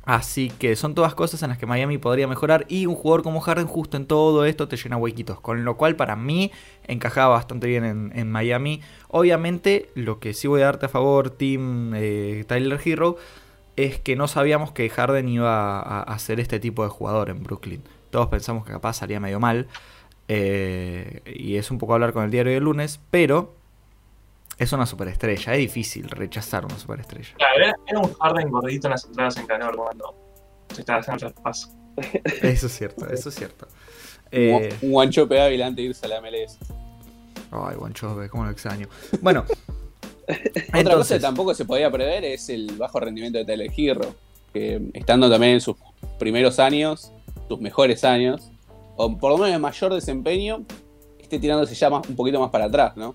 Así 0.04 0.50
que 0.50 0.76
son 0.76 0.94
todas 0.94 1.14
cosas 1.14 1.42
en 1.42 1.48
las 1.48 1.58
que 1.58 1.66
Miami 1.66 1.98
podría 1.98 2.28
mejorar. 2.28 2.66
Y 2.68 2.86
un 2.86 2.94
jugador 2.94 3.22
como 3.22 3.40
Harden 3.40 3.66
justo 3.66 3.96
en 3.96 4.06
todo 4.06 4.44
esto 4.44 4.68
te 4.68 4.76
llena 4.76 4.96
huequitos. 4.96 5.40
Con 5.40 5.64
lo 5.64 5.76
cual 5.76 5.96
para 5.96 6.16
mí 6.16 6.52
encajaba 6.86 7.34
bastante 7.34 7.66
bien 7.66 8.12
en, 8.14 8.30
Miami. 8.30 8.80
Obviamente 9.08 9.90
lo 9.94 10.20
que 10.20 10.34
sí 10.34 10.48
voy 10.48 10.60
a 10.62 10.66
darte 10.66 10.86
a 10.86 10.88
favor, 10.90 11.30
Team 11.30 11.92
eh, 11.94 12.44
Tyler 12.46 12.80
Hero, 12.84 13.16
es 13.76 13.98
que 13.98 14.16
no 14.16 14.28
sabíamos 14.28 14.72
que 14.72 14.88
Harden 14.88 15.28
iba 15.28 15.80
a, 15.80 16.02
a 16.02 16.18
ser 16.18 16.38
este 16.40 16.60
tipo 16.60 16.84
de 16.84 16.90
jugador 16.90 17.30
en 17.30 17.42
Brooklyn. 17.42 17.82
Todos 18.10 18.28
pensamos 18.28 18.64
que 18.64 18.72
capaz 18.72 18.94
salía 18.94 19.20
medio 19.20 19.40
mal. 19.40 19.66
eh, 20.28 21.22
y 21.26 21.56
es 21.56 21.70
un 21.70 21.78
poco 21.78 21.94
hablar 21.94 22.12
con 22.12 22.24
el 22.24 22.30
diario 22.30 22.52
del 22.52 22.64
lunes. 22.64 23.00
Pero 23.10 23.54
es 24.58 24.72
una 24.72 24.86
superestrella. 24.86 25.52
Es 25.52 25.58
difícil 25.58 26.08
rechazar 26.08 26.64
una 26.64 26.78
superestrella. 26.78 27.34
Claro, 27.36 27.54
era, 27.56 27.74
era 27.86 27.98
un 28.00 28.12
Harden 28.14 28.50
gordito 28.50 28.86
en 28.88 28.92
las 28.92 29.04
entradas 29.04 29.36
en 29.36 29.46
calor 29.46 29.76
cuando 29.76 30.14
se 30.72 30.80
estaba 30.80 31.00
haciendo 31.00 31.26
el 31.26 31.32
traspaso. 31.34 31.68
Eso 32.42 32.66
es 32.66 32.72
cierto, 32.76 33.08
eso 33.08 33.28
es 33.28 33.34
cierto. 33.34 33.66
Un- 33.66 33.74
Eh, 34.32 34.74
Un 34.82 34.90
guancho 34.90 35.22
Ávila 35.30 35.66
antes 35.66 35.76
de 35.76 35.82
irse 35.90 36.06
a 36.06 36.08
la 36.08 36.20
MLS. 36.20 36.58
ay, 37.52 37.76
buen 37.76 37.92
chove, 37.92 38.28
cómo 38.28 38.44
lo 38.44 38.50
extraño. 38.50 38.88
Bueno, 39.20 39.44
Otra 40.74 40.94
cosa 40.94 41.14
que 41.16 41.20
tampoco 41.20 41.54
se 41.54 41.64
podía 41.66 41.90
prever 41.90 42.24
es 42.24 42.48
el 42.48 42.72
bajo 42.76 42.98
rendimiento 42.98 43.38
de 43.38 43.44
Tyler 43.44 43.70
Hero. 43.76 44.14
Que 44.52 44.80
estando 44.94 45.28
también 45.30 45.54
en 45.54 45.60
sus 45.60 45.76
primeros 46.18 46.58
años, 46.58 47.12
sus 47.48 47.60
mejores 47.60 48.04
años, 48.04 48.50
o 48.96 49.16
por 49.18 49.32
lo 49.32 49.38
menos 49.38 49.54
en 49.54 49.60
mayor 49.60 49.92
desempeño, 49.92 50.64
esté 51.20 51.38
tirándose 51.38 51.74
ya 51.74 51.90
más- 51.90 52.08
un 52.08 52.16
poquito 52.16 52.40
más 52.40 52.50
para 52.50 52.64
atrás, 52.66 52.96
¿no? 52.96 53.14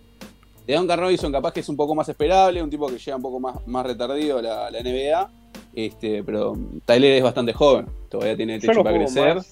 De 0.69 0.75
Duncan 0.75 0.99
Robinson 0.99 1.31
capaz 1.31 1.51
que 1.51 1.61
es 1.61 1.69
un 1.69 1.75
poco 1.75 1.95
más 1.95 2.07
esperable, 2.09 2.61
un 2.61 2.69
tipo 2.69 2.85
que 2.85 2.99
llega 2.99 3.15
un 3.15 3.23
poco 3.23 3.39
más, 3.39 3.65
más 3.65 3.83
retardido 3.83 4.37
a 4.37 4.41
la, 4.43 4.69
la 4.69 4.83
NBA, 4.83 5.31
este, 5.73 6.23
pero 6.23 6.55
Tyler 6.85 7.13
es 7.13 7.23
bastante 7.23 7.53
joven, 7.53 7.87
todavía 8.07 8.37
tiene 8.37 8.59
techo 8.59 8.83
para 8.83 8.95
crecer 8.95 9.37
más. 9.37 9.51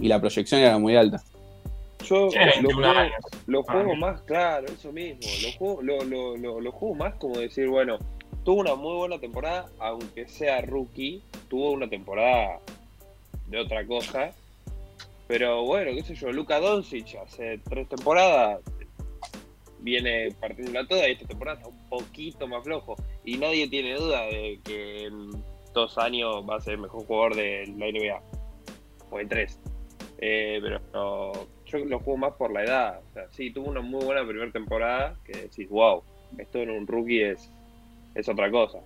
y 0.00 0.08
la 0.08 0.18
proyección 0.18 0.62
era 0.62 0.78
muy 0.78 0.96
alta. 0.96 1.22
Yo 2.02 2.28
Tiene 2.28 2.46
lo 2.62 2.68
21 2.68 2.92
juego, 2.94 3.10
lo 3.46 3.62
juego 3.62 3.96
más, 3.96 4.22
claro, 4.22 4.66
eso 4.68 4.90
mismo. 4.90 5.20
Lo 5.42 5.52
juego, 5.58 5.82
lo, 5.82 6.04
lo, 6.04 6.36
lo, 6.38 6.60
lo 6.62 6.72
juego 6.72 6.94
más 6.94 7.14
como 7.16 7.36
decir, 7.36 7.68
bueno, 7.68 7.98
tuvo 8.42 8.60
una 8.60 8.74
muy 8.74 8.96
buena 8.96 9.18
temporada, 9.18 9.66
aunque 9.78 10.28
sea 10.28 10.62
rookie, 10.62 11.20
tuvo 11.50 11.72
una 11.72 11.90
temporada 11.90 12.58
de 13.48 13.58
otra 13.60 13.86
cosa. 13.86 14.30
Pero 15.26 15.66
bueno, 15.66 15.90
qué 15.94 16.02
sé 16.02 16.14
yo, 16.14 16.32
Luka 16.32 16.58
Doncic 16.58 17.16
hace 17.16 17.60
tres 17.68 17.86
temporadas 17.86 18.60
viene 19.80 20.30
partiéndola 20.40 20.86
toda 20.86 21.08
y 21.08 21.12
esta 21.12 21.26
temporada 21.26 21.58
está 21.58 21.68
un 21.68 21.88
poquito 21.88 22.46
más 22.46 22.64
flojo. 22.64 22.96
Y 23.24 23.36
nadie 23.36 23.68
tiene 23.68 23.94
duda 23.94 24.22
de 24.26 24.60
que 24.64 25.04
en 25.04 25.30
dos 25.72 25.98
años 25.98 26.44
va 26.48 26.56
a 26.56 26.60
ser 26.60 26.74
el 26.74 26.80
mejor 26.80 27.06
jugador 27.06 27.36
de 27.36 27.66
la 27.76 27.86
NBA. 27.86 28.22
O 29.10 29.20
en 29.20 29.28
tres. 29.28 29.58
Eh, 30.18 30.60
pero 30.62 31.48
yo 31.66 31.78
lo 31.84 31.98
juego 32.00 32.16
más 32.16 32.34
por 32.34 32.52
la 32.52 32.64
edad. 32.64 33.00
O 33.10 33.12
sea, 33.12 33.28
sí, 33.30 33.50
tuvo 33.50 33.68
una 33.68 33.80
muy 33.80 34.04
buena 34.04 34.26
primera 34.26 34.50
temporada 34.50 35.16
que 35.24 35.32
decís, 35.32 35.68
wow, 35.68 36.02
esto 36.38 36.58
en 36.58 36.70
un 36.70 36.86
rookie 36.86 37.22
es, 37.22 37.50
es 38.14 38.28
otra 38.28 38.50
cosa. 38.50 38.80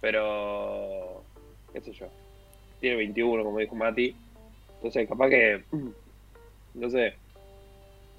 Pero, 0.00 1.24
qué 1.72 1.80
sé 1.80 1.92
yo, 1.92 2.06
tiene 2.80 2.96
21, 2.96 3.42
como 3.42 3.58
dijo 3.58 3.74
Mati. 3.74 4.14
Entonces, 4.76 5.08
capaz 5.08 5.30
que, 5.30 5.64
no 6.74 6.90
sé, 6.90 7.14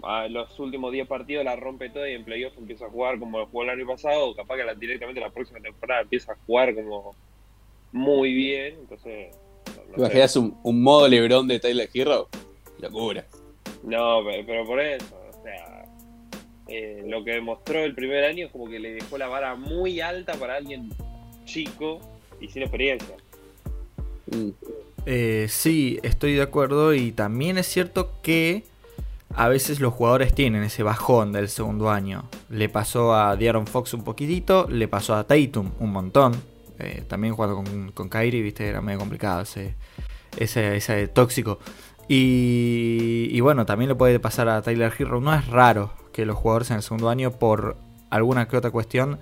a 0.04 0.28
los 0.28 0.60
últimos 0.60 0.92
10 0.92 1.08
partidos 1.08 1.44
la 1.44 1.56
rompe 1.56 1.90
todo 1.90 2.08
y 2.08 2.14
en 2.14 2.24
playoff 2.24 2.58
empieza 2.58 2.86
a 2.86 2.90
jugar 2.90 3.18
como 3.20 3.46
jugó 3.48 3.64
el 3.64 3.70
año 3.72 3.88
pasado. 3.88 4.30
O 4.30 4.36
capaz 4.36 4.58
que 4.58 4.64
la- 4.64 4.76
directamente 4.76 5.20
la 5.22 5.30
próxima 5.30 5.60
temporada 5.60 6.02
empieza 6.02 6.34
a 6.34 6.38
jugar 6.46 6.74
como 6.76 7.16
muy 7.92 8.34
bien. 8.34 8.76
Entonces, 8.82 9.36
no, 9.68 9.74
no 9.76 9.82
¿Te 9.84 9.94
sé. 9.96 10.00
imaginas 10.02 10.36
un, 10.36 10.58
un 10.64 10.82
modo 10.84 11.08
Lebron 11.08 11.48
de 11.48 11.60
Tyler 11.60 11.90
Hero? 11.94 12.30
Locura. 12.80 13.26
No, 13.84 14.24
pe- 14.26 14.44
pero 14.46 14.66
por 14.66 14.80
eso, 14.80 15.06
o 15.30 15.44
sea, 15.44 15.86
eh, 16.68 17.04
lo 17.08 17.24
que 17.24 17.32
demostró 17.32 17.80
el 17.84 17.96
primer 17.96 18.24
año 18.26 18.46
es 18.48 18.52
como 18.52 18.68
que 18.70 18.80
le 18.80 18.92
dejó 18.94 19.18
la 19.18 19.28
vara 19.28 19.56
muy 19.56 20.00
alta 20.02 20.34
para 20.34 20.56
alguien 20.56 20.90
chico 21.46 22.00
y 22.40 22.50
sin 22.50 22.64
experiencia. 22.64 23.16
Mm. 24.28 24.50
eh, 25.06 25.46
sí, 25.50 26.00
estoy 26.04 26.36
de 26.36 26.42
acuerdo. 26.42 26.94
Y 26.94 27.12
también 27.14 27.58
es 27.58 27.68
cierto 27.68 28.12
que 28.22 28.64
a 29.36 29.48
veces 29.48 29.80
los 29.80 29.94
jugadores 29.94 30.34
tienen 30.34 30.64
ese 30.64 30.84
bajón 30.84 31.32
del 31.32 31.50
segundo 31.50 31.90
año. 31.90 32.30
Le 32.50 32.70
pasó 32.70 33.14
a 33.14 33.36
De'Aaron 33.36 33.68
Fox 33.68 33.94
un 33.94 34.04
poquitito, 34.04 34.68
le 34.70 34.88
pasó 34.88 35.16
a 35.16 35.26
Tatum 35.26 35.72
un 35.80 35.92
montón. 35.92 36.36
Eh, 36.80 37.04
también 37.08 37.34
jugando 37.34 37.56
con, 37.56 37.92
con 37.92 38.10
Kyrie, 38.10 38.42
viste, 38.42 38.68
era 38.68 38.82
medio 38.82 39.00
complicado 39.00 39.42
ese, 39.42 39.76
ese, 40.38 40.78
ese 40.78 41.08
tóxico. 41.08 41.60
Y, 42.08 43.28
y 43.32 43.40
bueno, 43.42 43.66
también 43.66 43.90
le 43.90 43.96
puede 43.96 44.20
pasar 44.20 44.48
a 44.50 44.62
Tyler 44.62 44.94
Hero. 44.98 45.20
No 45.20 45.34
es 45.34 45.48
raro 45.48 45.92
que 46.14 46.26
los 46.26 46.38
jugadores 46.38 46.72
en 46.72 46.78
el 46.78 46.84
segundo 46.84 47.10
año, 47.10 47.32
por 47.32 47.78
alguna 48.10 48.48
que 48.48 48.58
otra 48.58 48.72
cuestión, 48.72 49.20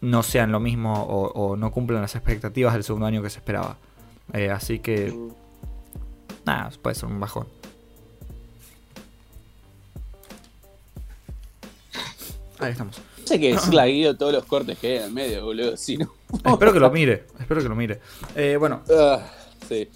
no 0.00 0.22
sean 0.22 0.52
lo 0.52 0.60
mismo 0.60 0.92
o, 1.02 1.56
no 1.56 1.72
cumplan 1.72 2.02
las 2.02 2.14
expectativas 2.14 2.74
del 2.74 2.84
segundo 2.84 3.06
año 3.06 3.22
que 3.22 3.30
se 3.30 3.38
esperaba. 3.38 3.78
Eh, 4.32 4.50
así 4.50 4.78
que, 4.78 5.16
nada, 6.44 6.70
puede 6.82 6.94
ser 6.94 7.08
un 7.08 7.20
bajón. 7.20 7.46
Ahí 12.66 12.72
estamos. 12.72 12.98
No 13.20 13.26
sé 13.26 13.40
qué 13.40 13.52
decirle 13.54 13.80
a 13.80 13.86
Guido 13.86 14.16
todos 14.16 14.32
los 14.32 14.44
cortes 14.44 14.78
que 14.78 14.88
hay 14.88 14.96
en 14.98 15.02
el 15.04 15.12
medio, 15.12 15.44
boludo. 15.44 15.76
Si 15.76 15.96
no. 15.96 16.12
Espero 16.44 16.72
que 16.72 16.80
lo 16.80 16.90
mire. 16.90 17.24
Espero 17.38 17.62
que 17.62 17.68
lo 17.68 17.74
mire. 17.74 18.00
Eh, 18.34 18.56
bueno, 18.58 18.82
Ah, 18.90 19.20
sí. 19.68 19.88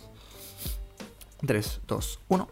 3, 1.46 1.80
2, 1.86 2.20
1. 2.28 2.48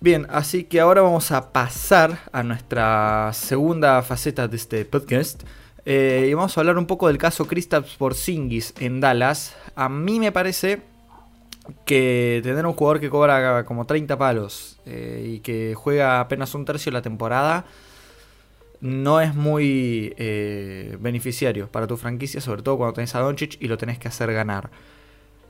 Bien, 0.00 0.26
así 0.30 0.64
que 0.64 0.80
ahora 0.80 1.00
vamos 1.00 1.30
a 1.30 1.52
pasar 1.52 2.18
a 2.32 2.42
nuestra 2.42 3.30
segunda 3.32 4.02
faceta 4.02 4.48
de 4.48 4.56
este 4.56 4.84
podcast. 4.84 5.42
Eh, 5.86 6.26
y 6.30 6.34
vamos 6.34 6.56
a 6.56 6.60
hablar 6.60 6.76
un 6.78 6.86
poco 6.86 7.08
del 7.08 7.18
caso 7.18 7.46
Kristaps 7.46 7.96
Porzingis 7.96 8.74
en 8.80 9.00
Dallas. 9.00 9.54
A 9.76 9.88
mí 9.88 10.18
me 10.20 10.32
parece 10.32 10.82
que 11.86 12.40
tener 12.42 12.66
un 12.66 12.74
jugador 12.74 13.00
que 13.00 13.08
cobra 13.08 13.64
como 13.64 13.86
30 13.86 14.18
palos 14.18 14.78
eh, 14.84 15.24
y 15.36 15.40
que 15.40 15.74
juega 15.74 16.20
apenas 16.20 16.54
un 16.54 16.64
tercio 16.66 16.90
de 16.90 16.94
la 16.98 17.02
temporada 17.02 17.64
no 18.84 19.22
es 19.22 19.34
muy 19.34 20.12
eh, 20.18 20.98
beneficiario 21.00 21.68
para 21.68 21.86
tu 21.86 21.96
franquicia, 21.96 22.42
sobre 22.42 22.60
todo 22.60 22.76
cuando 22.76 22.92
tenés 22.92 23.14
a 23.14 23.20
Doncic 23.20 23.56
y 23.58 23.66
lo 23.66 23.78
tenés 23.78 23.98
que 23.98 24.08
hacer 24.08 24.30
ganar. 24.30 24.68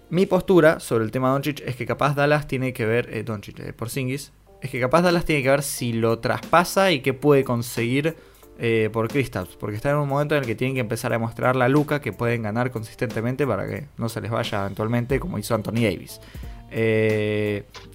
Mi 0.08 0.24
postura 0.24 0.78
sobre 0.78 1.04
el 1.04 1.10
tema 1.10 1.30
Doncic 1.30 1.60
es 1.66 1.74
que 1.74 1.84
capaz 1.84 2.14
Dallas 2.14 2.46
tiene 2.46 2.72
que 2.72 2.86
ver, 2.86 3.12
eh, 3.12 3.24
Doncic, 3.24 3.58
eh, 3.58 3.72
Porzingis, 3.72 4.30
es 4.62 4.70
que 4.70 4.78
capaz 4.78 5.02
Dallas 5.02 5.24
tiene 5.24 5.42
que 5.42 5.48
ver 5.48 5.64
si 5.64 5.92
lo 5.92 6.20
traspasa 6.20 6.92
y 6.92 7.00
qué 7.00 7.12
puede 7.12 7.42
conseguir 7.42 8.14
eh, 8.60 8.88
por 8.92 9.08
Kristaps, 9.08 9.56
porque 9.56 9.74
está 9.74 9.90
en 9.90 9.96
un 9.96 10.08
momento 10.08 10.36
en 10.36 10.42
el 10.42 10.46
que 10.46 10.54
tienen 10.54 10.74
que 10.76 10.80
empezar 10.80 11.10
a 11.10 11.16
demostrar 11.16 11.56
la 11.56 11.68
Luca 11.68 12.00
que 12.00 12.12
pueden 12.12 12.42
ganar 12.42 12.70
consistentemente 12.70 13.48
para 13.48 13.66
que 13.66 13.88
no 13.98 14.08
se 14.08 14.20
les 14.20 14.30
vaya 14.30 14.60
eventualmente 14.60 15.18
como 15.18 15.40
hizo 15.40 15.56
Anthony 15.56 15.82
Davis. 15.82 16.20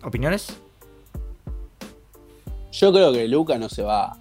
¿Opiniones? 0.04 0.60
Yo 2.74 2.92
creo 2.92 3.14
que 3.14 3.26
Luca 3.30 3.58
no 3.58 3.70
se 3.70 3.84
va. 3.84 4.19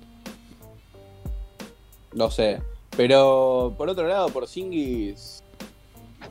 No 2.18 2.30
sé. 2.32 2.60
Pero 2.96 3.74
por 3.78 3.88
otro 3.88 4.08
lado, 4.08 4.28
por 4.30 4.48
Singis 4.48 5.44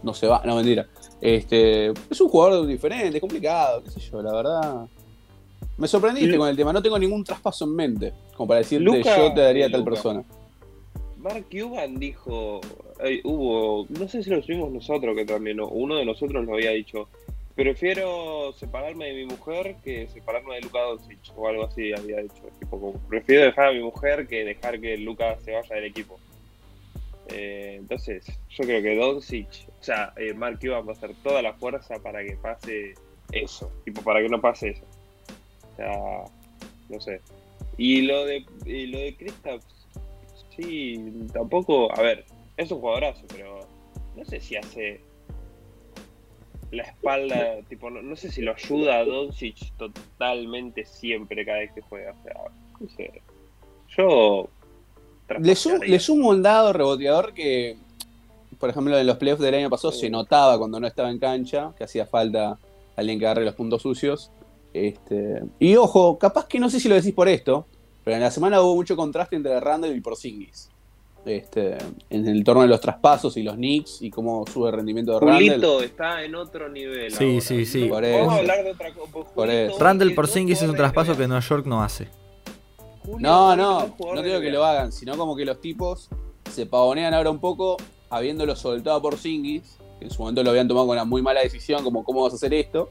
no 0.04 0.14
se 0.14 0.28
va. 0.28 0.42
No, 0.46 0.56
mentira. 0.58 0.86
Este, 1.22 1.88
es 2.10 2.22
un 2.22 2.28
jugador 2.28 2.68
diferente, 2.68 3.18
es 3.18 3.22
complicado, 3.22 3.82
qué 3.84 3.92
sé 3.92 4.02
yo, 4.02 4.22
la 4.22 4.34
verdad. 4.34 4.86
Me 5.78 5.88
sorprendiste 5.88 6.32
Lu- 6.34 6.40
con 6.40 6.50
el 6.50 6.58
tema. 6.58 6.74
No 6.74 6.82
tengo 6.82 7.00
ningún 7.00 7.24
traspaso 7.24 7.64
en 7.64 7.74
mente. 7.76 8.14
Como 8.36 8.50
para 8.50 8.60
decirte, 8.60 8.84
Luka 8.84 9.18
yo 9.18 9.34
te 9.34 9.42
daría 9.42 9.68
a 9.68 9.72
tal 9.72 9.84
persona. 9.86 10.24
Mark 11.20 11.46
Cuban 11.50 11.98
dijo, 11.98 12.60
eh, 13.04 13.22
hubo, 13.24 13.86
no 13.90 14.08
sé 14.08 14.22
si 14.24 14.30
lo 14.30 14.42
subimos 14.42 14.72
nosotros 14.72 15.16
que 15.16 15.26
también, 15.26 15.60
o 15.62 15.68
uno 15.68 15.96
de 15.96 16.06
nosotros 16.06 16.46
lo 16.46 16.54
había 16.54 16.72
dicho, 16.72 17.08
prefiero 17.58 18.54
separarme 18.54 19.08
de 19.08 19.14
mi 19.14 19.26
mujer 19.26 19.78
que 19.84 20.08
separarme 20.10 20.56
de 20.56 20.62
Luka 20.62 20.80
Doncic 20.80 21.20
o 21.36 21.48
algo 21.48 21.66
así 21.66 21.92
había 21.92 22.22
dicho, 22.22 22.44
tipo 22.60 22.94
prefiero 23.10 23.46
dejar 23.46 23.70
a 23.70 23.74
mi 23.74 23.82
mujer 23.82 24.28
que 24.28 24.46
dejar 24.46 24.80
que 24.80 24.96
Luka 24.98 25.40
se 25.40 25.54
vaya 25.54 25.76
del 25.76 25.86
equipo. 25.86 26.20
Eh, 27.30 27.78
entonces, 27.80 28.26
yo 28.50 28.64
creo 28.64 28.82
que 28.84 28.96
Doncic, 28.96 29.68
o 29.82 29.84
sea, 29.84 30.14
eh, 30.18 30.36
Mark 30.36 30.60
Cuban 30.62 30.88
va 30.88 30.92
a 30.92 30.96
hacer 30.96 31.16
toda 31.24 31.42
la 31.42 31.54
fuerza 31.54 31.96
para 31.96 32.24
que 32.24 32.38
pase 32.38 32.94
eso, 33.32 33.72
tipo 33.84 34.04
para 34.04 34.22
que 34.22 34.30
no 34.30 34.40
pase 34.40 34.70
eso. 34.70 34.86
O 35.74 35.76
sea, 35.76 35.92
no 36.90 37.02
sé. 37.02 37.22
Y 37.76 38.04
lo 38.04 38.24
de 38.24 38.46
y 38.68 38.86
lo 38.86 39.00
de 39.00 39.16
Kristaps, 39.16 39.88
sí, 40.56 41.28
tampoco, 41.34 41.92
a 41.98 42.02
ver, 42.04 42.24
es 42.56 42.72
un 42.72 42.82
jugadorazo, 42.82 43.26
pero 43.30 43.68
no 44.16 44.24
sé 44.26 44.40
si 44.40 44.56
hace 44.58 45.02
la 46.72 46.84
espalda, 46.84 47.62
tipo, 47.70 47.90
no, 47.90 48.02
no 48.02 48.16
sé 48.16 48.32
si 48.32 48.42
lo 48.42 48.54
ayuda 48.54 49.00
a 49.00 49.06
Doncic 49.06 49.72
totalmente 49.78 50.86
siempre 50.86 51.46
cada 51.46 51.60
vez 51.60 51.72
que 51.74 51.82
juega. 51.82 52.12
O 52.12 52.24
sea, 52.24 52.34
no 52.80 52.90
sé. 52.90 53.22
Yo. 53.96 54.50
Le, 55.40 56.00
sumo 56.00 56.30
un 56.30 56.42
dado 56.42 56.72
reboteador 56.72 57.34
que, 57.34 57.78
por 58.60 58.70
ejemplo, 58.70 58.98
en 58.98 59.06
los 59.06 59.18
playoffs 59.18 59.42
del 59.42 59.56
año 59.56 59.70
pasado 59.70 59.92
se 59.92 60.10
notaba 60.10 60.58
cuando 60.58 60.80
no 60.80 60.88
estaba 60.88 61.10
en 61.10 61.20
cancha, 61.20 61.74
que 61.78 61.84
hacía 61.84 62.06
falta 62.06 62.58
alguien 62.96 63.20
que 63.20 63.26
agarre 63.26 63.44
los 63.44 63.56
puntos 63.56 63.82
sucios. 63.82 64.32
Este, 64.74 65.42
y 65.60 65.76
ojo, 65.76 66.18
capaz 66.18 66.48
que 66.48 66.60
no 66.60 66.70
sé 66.70 66.80
si 66.80 66.88
lo 66.88 66.96
decís 66.96 67.14
por 67.14 67.28
esto, 67.28 67.68
pero 68.04 68.16
en 68.16 68.24
la 68.24 68.32
semana 68.32 68.62
hubo 68.62 68.76
mucho 68.76 68.96
contraste 68.96 69.36
entre 69.36 69.60
Randall 69.60 69.96
y 69.96 70.02
Porzingis. 70.02 70.70
Este, 71.28 71.78
en 72.10 72.26
el 72.26 72.44
torno 72.46 72.62
de 72.62 72.70
los 72.70 72.80
traspasos 72.80 73.36
y 73.36 73.44
los 73.44 73.56
Knicks 73.56 74.02
y 74.02 74.10
cómo 74.10 74.46
sube 74.52 74.70
el 74.70 74.76
rendimiento 74.76 75.14
de 75.14 75.20
Randall. 75.20 75.38
Julito 75.38 75.82
está 75.84 76.24
en 76.24 76.36
otro 76.36 76.70
nivel. 76.70 77.12
Sí, 77.12 77.26
ahora. 77.26 77.42
sí, 77.42 77.66
sí. 77.66 77.86
Por 77.86 78.02
Vamos 78.04 78.22
eso. 78.22 78.32
a 78.32 78.36
hablar 78.38 78.64
de 78.64 78.72
otra 78.72 78.94
cosa. 78.94 79.30
Por 79.36 79.50
eso. 79.50 79.78
Randall 79.78 80.14
Porzingis 80.14 80.62
es 80.62 80.70
un 80.70 80.76
traspaso 80.76 81.18
que 81.18 81.28
Nueva 81.28 81.42
York 81.42 81.66
no 81.66 81.84
hace. 81.84 82.08
No, 83.20 83.56
no, 83.56 83.96
no 84.00 84.22
digo 84.22 84.40
que 84.40 84.52
lo 84.52 84.66
hagan, 84.66 84.92
sino 84.92 85.18
como 85.18 85.36
que 85.36 85.46
los 85.46 85.62
tipos 85.62 86.10
se 86.52 86.66
pavonean 86.66 87.14
ahora 87.14 87.30
un 87.30 87.40
poco, 87.40 87.78
habiéndolo 88.10 88.56
soltado 88.56 89.02
por 89.02 89.18
Singis, 89.18 89.78
que 90.00 90.06
en 90.06 90.12
su 90.12 90.22
momento 90.22 90.44
lo 90.44 90.50
habían 90.50 90.68
tomado 90.68 90.88
con 90.88 90.96
una 90.96 91.06
muy 91.06 91.22
mala 91.22 91.42
decisión, 91.42 91.84
como 91.84 92.04
cómo 92.04 92.24
vas 92.24 92.34
a 92.34 92.36
hacer 92.36 92.54
esto, 92.54 92.90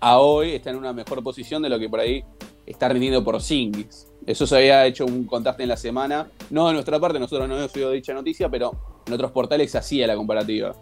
a 0.00 0.18
hoy 0.18 0.52
está 0.52 0.70
en 0.70 0.76
una 0.76 0.92
mejor 0.92 1.22
posición 1.22 1.62
de 1.62 1.68
lo 1.68 1.78
que 1.78 1.88
por 1.88 2.00
ahí 2.00 2.24
está 2.70 2.88
rindiendo 2.88 3.24
por 3.24 3.40
Singis. 3.42 4.06
Eso 4.26 4.46
se 4.46 4.56
había 4.56 4.84
hecho 4.86 5.06
un 5.06 5.24
contraste 5.24 5.62
en 5.62 5.70
la 5.70 5.76
semana, 5.76 6.28
no 6.50 6.68
de 6.68 6.74
nuestra 6.74 7.00
parte, 7.00 7.18
nosotros 7.18 7.48
no 7.48 7.56
hemos 7.56 7.72
subido 7.72 7.90
dicha 7.90 8.12
noticia, 8.12 8.48
pero 8.48 8.72
en 9.06 9.12
otros 9.14 9.32
portales 9.32 9.70
se 9.70 9.78
hacía 9.78 10.06
la 10.06 10.16
comparativa. 10.16 10.74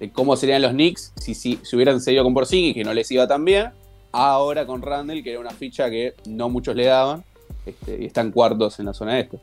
De 0.00 0.10
cómo 0.10 0.36
serían 0.36 0.62
los 0.62 0.72
Knicks 0.72 1.12
si, 1.16 1.34
si, 1.34 1.60
si 1.62 1.76
hubieran 1.76 2.00
seguido 2.00 2.24
con 2.24 2.34
Porzingis, 2.34 2.74
que 2.74 2.82
no 2.84 2.94
les 2.94 3.10
iba 3.10 3.26
tan 3.28 3.44
bien, 3.44 3.70
ahora 4.10 4.66
con 4.66 4.82
Randall, 4.82 5.22
que 5.22 5.30
era 5.32 5.40
una 5.40 5.50
ficha 5.50 5.90
que 5.90 6.14
no 6.26 6.48
muchos 6.48 6.74
le 6.74 6.86
daban, 6.86 7.24
este, 7.66 7.98
y 8.02 8.06
están 8.06 8.32
cuartos 8.32 8.80
en 8.80 8.86
la 8.86 8.94
zona 8.94 9.20
este. 9.20 9.38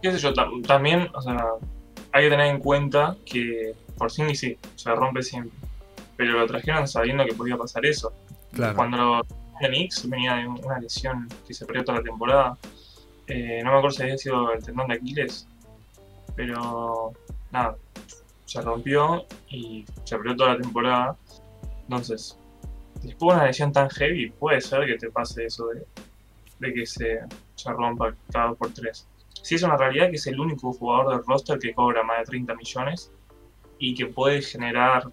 qué 0.00 0.12
sé 0.12 0.18
yo, 0.18 0.32
tam- 0.32 0.64
también, 0.66 1.08
o 1.14 1.20
sea, 1.20 1.36
hay 2.12 2.24
que 2.24 2.30
tener 2.30 2.46
en 2.46 2.60
cuenta 2.60 3.16
que 3.24 3.74
por 3.96 4.10
sí 4.10 4.22
sí, 4.34 4.56
se 4.76 4.90
rompe 4.94 5.22
siempre. 5.22 5.52
Pero 6.16 6.32
lo 6.32 6.46
trajeron 6.46 6.86
sabiendo 6.88 7.24
que 7.24 7.34
podía 7.34 7.56
pasar 7.56 7.84
eso. 7.84 8.12
Claro. 8.52 8.76
Cuando 8.76 8.96
lo 8.96 9.20
Knicks 9.66 10.08
venía 10.08 10.36
de 10.36 10.46
una 10.46 10.78
lesión 10.78 11.28
que 11.46 11.54
se 11.54 11.66
perdió 11.66 11.84
toda 11.84 11.98
la 11.98 12.04
temporada. 12.04 12.58
Eh, 13.26 13.60
no 13.64 13.72
me 13.72 13.78
acuerdo 13.78 13.96
si 13.96 14.02
había 14.02 14.18
sido 14.18 14.52
el 14.52 14.64
tendón 14.64 14.88
de 14.88 14.94
Aquiles, 14.94 15.46
pero 16.34 17.12
nada, 17.50 17.76
se 18.44 18.60
rompió 18.62 19.26
y 19.48 19.84
se 20.04 20.16
perdió 20.16 20.36
toda 20.36 20.54
la 20.54 20.60
temporada. 20.60 21.16
Entonces, 21.82 22.38
después 23.02 23.34
de 23.34 23.40
una 23.40 23.46
lesión 23.46 23.72
tan 23.72 23.90
heavy, 23.90 24.30
puede 24.30 24.60
ser 24.60 24.86
que 24.86 24.96
te 24.96 25.10
pase 25.10 25.46
eso 25.46 25.66
de, 25.68 25.86
de 26.60 26.74
que 26.74 26.86
se, 26.86 27.20
se 27.54 27.72
rompa 27.72 28.14
cada 28.32 28.48
dos 28.48 28.58
por 28.58 28.72
tres. 28.72 29.06
Sí 29.42 29.54
es 29.54 29.62
una 29.62 29.76
realidad 29.76 30.10
que 30.10 30.16
es 30.16 30.26
el 30.26 30.40
único 30.40 30.72
jugador 30.72 31.16
del 31.16 31.24
roster 31.26 31.58
que 31.58 31.74
cobra 31.74 32.02
más 32.02 32.18
de 32.18 32.24
30 32.24 32.54
millones 32.54 33.10
y 33.78 33.94
que 33.94 34.06
puede 34.06 34.42
generar 34.42 35.10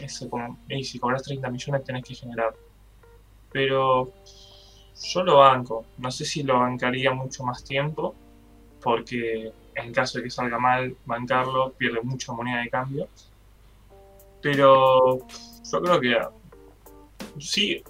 eso 0.00 0.28
como, 0.28 0.58
si 0.82 0.98
cobras 0.98 1.22
30 1.22 1.50
millones 1.50 1.84
tenés 1.84 2.04
que 2.04 2.14
generar. 2.14 2.54
Pero 3.54 4.12
yo 5.12 5.22
lo 5.22 5.36
banco, 5.38 5.86
no 5.98 6.10
sé 6.10 6.24
si 6.24 6.42
lo 6.42 6.58
bancaría 6.58 7.12
mucho 7.12 7.44
más 7.44 7.62
tiempo, 7.62 8.16
porque 8.82 9.52
en 9.76 9.92
caso 9.92 10.18
de 10.18 10.24
que 10.24 10.30
salga 10.30 10.58
mal, 10.58 10.96
bancarlo 11.06 11.72
pierde 11.74 12.00
mucha 12.02 12.32
moneda 12.32 12.62
de 12.62 12.68
cambio. 12.68 13.08
Pero 14.42 15.20
yo 15.70 15.82
creo 15.82 16.00
que 16.00 16.18
sí 17.38 17.80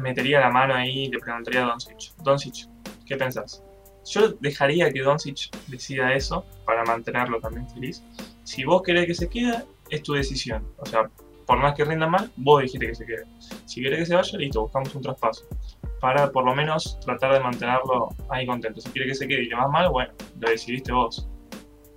metería 0.00 0.40
la 0.40 0.48
mano 0.48 0.74
ahí 0.74 1.04
y 1.04 1.10
le 1.10 1.18
preguntaría 1.18 1.64
a 1.64 1.68
Doncic. 1.68 2.16
Doncic, 2.22 2.66
¿qué 3.04 3.16
pensás? 3.18 3.62
Yo 4.06 4.28
dejaría 4.40 4.90
que 4.90 5.02
Doncic 5.02 5.50
decida 5.66 6.14
eso 6.14 6.46
para 6.64 6.82
mantenerlo 6.82 7.40
también 7.40 7.68
feliz. 7.68 8.02
Si 8.44 8.64
vos 8.64 8.80
querés 8.82 9.06
que 9.06 9.14
se 9.14 9.28
quede, 9.28 9.64
es 9.90 10.02
tu 10.02 10.14
decisión. 10.14 10.66
O 10.78 10.86
sea, 10.86 11.10
por 11.50 11.58
más 11.58 11.74
que 11.74 11.84
rinda 11.84 12.06
mal, 12.06 12.30
vos 12.36 12.62
dijiste 12.62 12.86
que 12.86 12.94
se 12.94 13.04
quede. 13.04 13.24
Si 13.66 13.82
querés 13.82 13.98
que 13.98 14.06
se 14.06 14.14
vaya, 14.14 14.38
listo, 14.38 14.60
buscamos 14.60 14.94
un 14.94 15.02
traspaso. 15.02 15.48
Para 15.98 16.30
por 16.30 16.44
lo 16.44 16.54
menos 16.54 16.96
tratar 17.00 17.32
de 17.32 17.40
mantenerlo 17.40 18.10
ahí 18.28 18.46
contento. 18.46 18.80
Si 18.80 18.88
quiere 18.90 19.08
que 19.08 19.16
se 19.16 19.26
quede 19.26 19.42
y 19.42 19.46
le 19.46 19.56
va 19.56 19.66
mal, 19.66 19.90
bueno, 19.90 20.12
lo 20.38 20.48
decidiste 20.48 20.92
vos. 20.92 21.26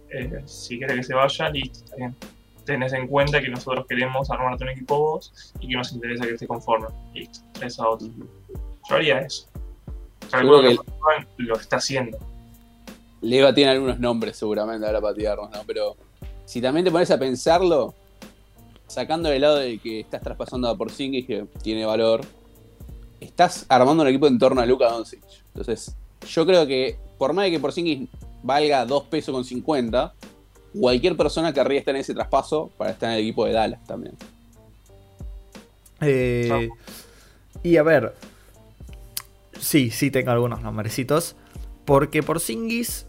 Eh, 0.09 0.41
si 0.45 0.79
querés 0.79 0.95
que 0.95 1.03
se 1.03 1.13
vaya, 1.13 1.49
listo, 1.51 1.85
está 1.85 1.95
bien. 1.97 2.15
Tenés 2.65 2.93
en 2.93 3.05
cuenta 3.05 3.39
que 3.43 3.49
nosotros 3.49 3.85
queremos 3.87 4.31
armarte 4.31 4.63
un 4.63 4.71
equipo 4.71 4.97
vos 4.97 5.53
y 5.59 5.67
que 5.67 5.75
nos 5.75 5.93
interesa 5.93 6.25
que 6.25 6.31
esté 6.31 6.47
conforme. 6.47 6.87
Listo, 7.13 7.41
traes 7.51 7.79
a 7.79 7.89
otro. 7.89 8.07
Yo 8.89 8.95
haría 8.95 9.19
eso. 9.19 9.47
Calculo 10.31 10.63
que 10.63 10.77
lo 11.37 11.55
está 11.57 11.75
haciendo. 11.75 12.17
Leva 13.21 13.53
tiene 13.53 13.69
algunos 13.69 13.99
nombres 13.99 14.35
seguramente 14.35 14.83
ahora 14.87 14.99
para 14.99 15.13
tirarnos, 15.13 15.51
¿no? 15.51 15.61
Pero 15.67 15.95
si 16.43 16.59
también 16.59 16.85
te 16.85 16.89
pones 16.89 17.11
a 17.11 17.19
pensarlo, 17.19 17.93
sacando 18.93 19.29
del 19.29 19.41
lado 19.41 19.57
de 19.57 19.77
que 19.79 20.01
estás 20.01 20.21
traspasando 20.21 20.67
a 20.67 20.77
Porzingis, 20.77 21.25
que 21.25 21.45
tiene 21.61 21.85
valor, 21.85 22.21
estás 23.19 23.65
armando 23.69 24.03
un 24.03 24.09
equipo 24.09 24.27
en 24.27 24.37
torno 24.37 24.61
a 24.61 24.65
Luka 24.65 24.89
Doncic. 24.89 25.21
Entonces, 25.47 25.95
yo 26.27 26.45
creo 26.45 26.65
que 26.67 26.97
por 27.17 27.33
más 27.33 27.45
de 27.45 27.51
que 27.51 27.59
Porzingis 27.59 28.09
valga 28.41 28.85
2 28.85 29.03
pesos 29.05 29.33
con 29.33 29.43
50, 29.43 30.13
cualquier 30.79 31.15
persona 31.15 31.53
querría 31.53 31.79
estar 31.79 31.95
en 31.95 32.01
ese 32.01 32.13
traspaso 32.13 32.71
para 32.77 32.91
estar 32.91 33.09
en 33.09 33.15
el 33.15 33.21
equipo 33.21 33.45
de 33.45 33.53
Dallas 33.53 33.83
también. 33.85 34.15
Eh, 36.01 36.69
y 37.61 37.77
a 37.77 37.83
ver. 37.83 38.13
Sí, 39.59 39.91
sí 39.91 40.11
tengo 40.11 40.31
algunos 40.31 40.61
nombrecitos. 40.61 41.35
Porque 41.85 42.23
Porzingis 42.23 43.05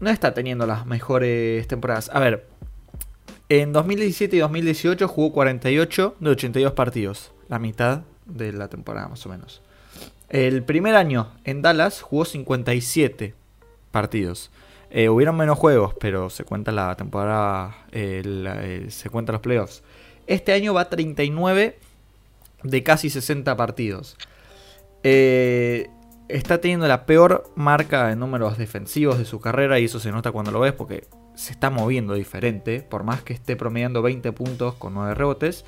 no 0.00 0.10
está 0.10 0.34
teniendo 0.34 0.66
las 0.66 0.86
mejores 0.86 1.66
temporadas. 1.68 2.10
A 2.12 2.20
ver. 2.20 2.55
En 3.48 3.72
2017 3.72 4.36
y 4.36 4.38
2018 4.40 5.06
jugó 5.06 5.32
48 5.32 6.16
de 6.18 6.30
82 6.30 6.72
partidos. 6.72 7.32
La 7.48 7.60
mitad 7.60 8.02
de 8.24 8.52
la 8.52 8.68
temporada 8.68 9.08
más 9.08 9.24
o 9.24 9.28
menos. 9.28 9.62
El 10.28 10.64
primer 10.64 10.96
año 10.96 11.30
en 11.44 11.62
Dallas 11.62 12.02
jugó 12.02 12.24
57 12.24 13.34
partidos. 13.92 14.50
Eh, 14.90 15.08
hubieron 15.08 15.36
menos 15.36 15.58
juegos, 15.58 15.94
pero 16.00 16.28
se 16.30 16.42
cuenta 16.42 16.72
la 16.72 16.96
temporada, 16.96 17.76
eh, 17.92 18.86
se 18.88 19.10
cuentan 19.10 19.34
los 19.34 19.42
playoffs. 19.42 19.82
Este 20.26 20.52
año 20.52 20.74
va 20.74 20.88
39 20.88 21.78
de 22.64 22.82
casi 22.82 23.10
60 23.10 23.56
partidos. 23.56 24.16
Eh, 25.04 25.88
está 26.28 26.60
teniendo 26.60 26.88
la 26.88 27.06
peor 27.06 27.48
marca 27.54 28.10
en 28.10 28.18
números 28.18 28.58
defensivos 28.58 29.18
de 29.18 29.24
su 29.24 29.40
carrera 29.40 29.78
y 29.78 29.84
eso 29.84 30.00
se 30.00 30.10
nota 30.10 30.32
cuando 30.32 30.50
lo 30.50 30.58
ves 30.58 30.72
porque 30.72 31.04
se 31.36 31.52
está 31.52 31.70
moviendo 31.70 32.14
diferente, 32.14 32.80
por 32.80 33.04
más 33.04 33.22
que 33.22 33.34
esté 33.34 33.54
promediando 33.56 34.02
20 34.02 34.32
puntos 34.32 34.74
con 34.74 34.94
9 34.94 35.14
rebotes. 35.14 35.64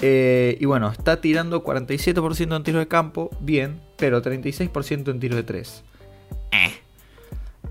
Eh, 0.00 0.56
y 0.60 0.64
bueno, 0.64 0.90
está 0.90 1.20
tirando 1.20 1.62
47% 1.62 2.56
en 2.56 2.62
tiro 2.62 2.78
de 2.78 2.88
campo, 2.88 3.30
bien, 3.40 3.80
pero 3.96 4.22
36% 4.22 5.10
en 5.10 5.20
tiro 5.20 5.36
de 5.36 5.42
3. 5.44 5.84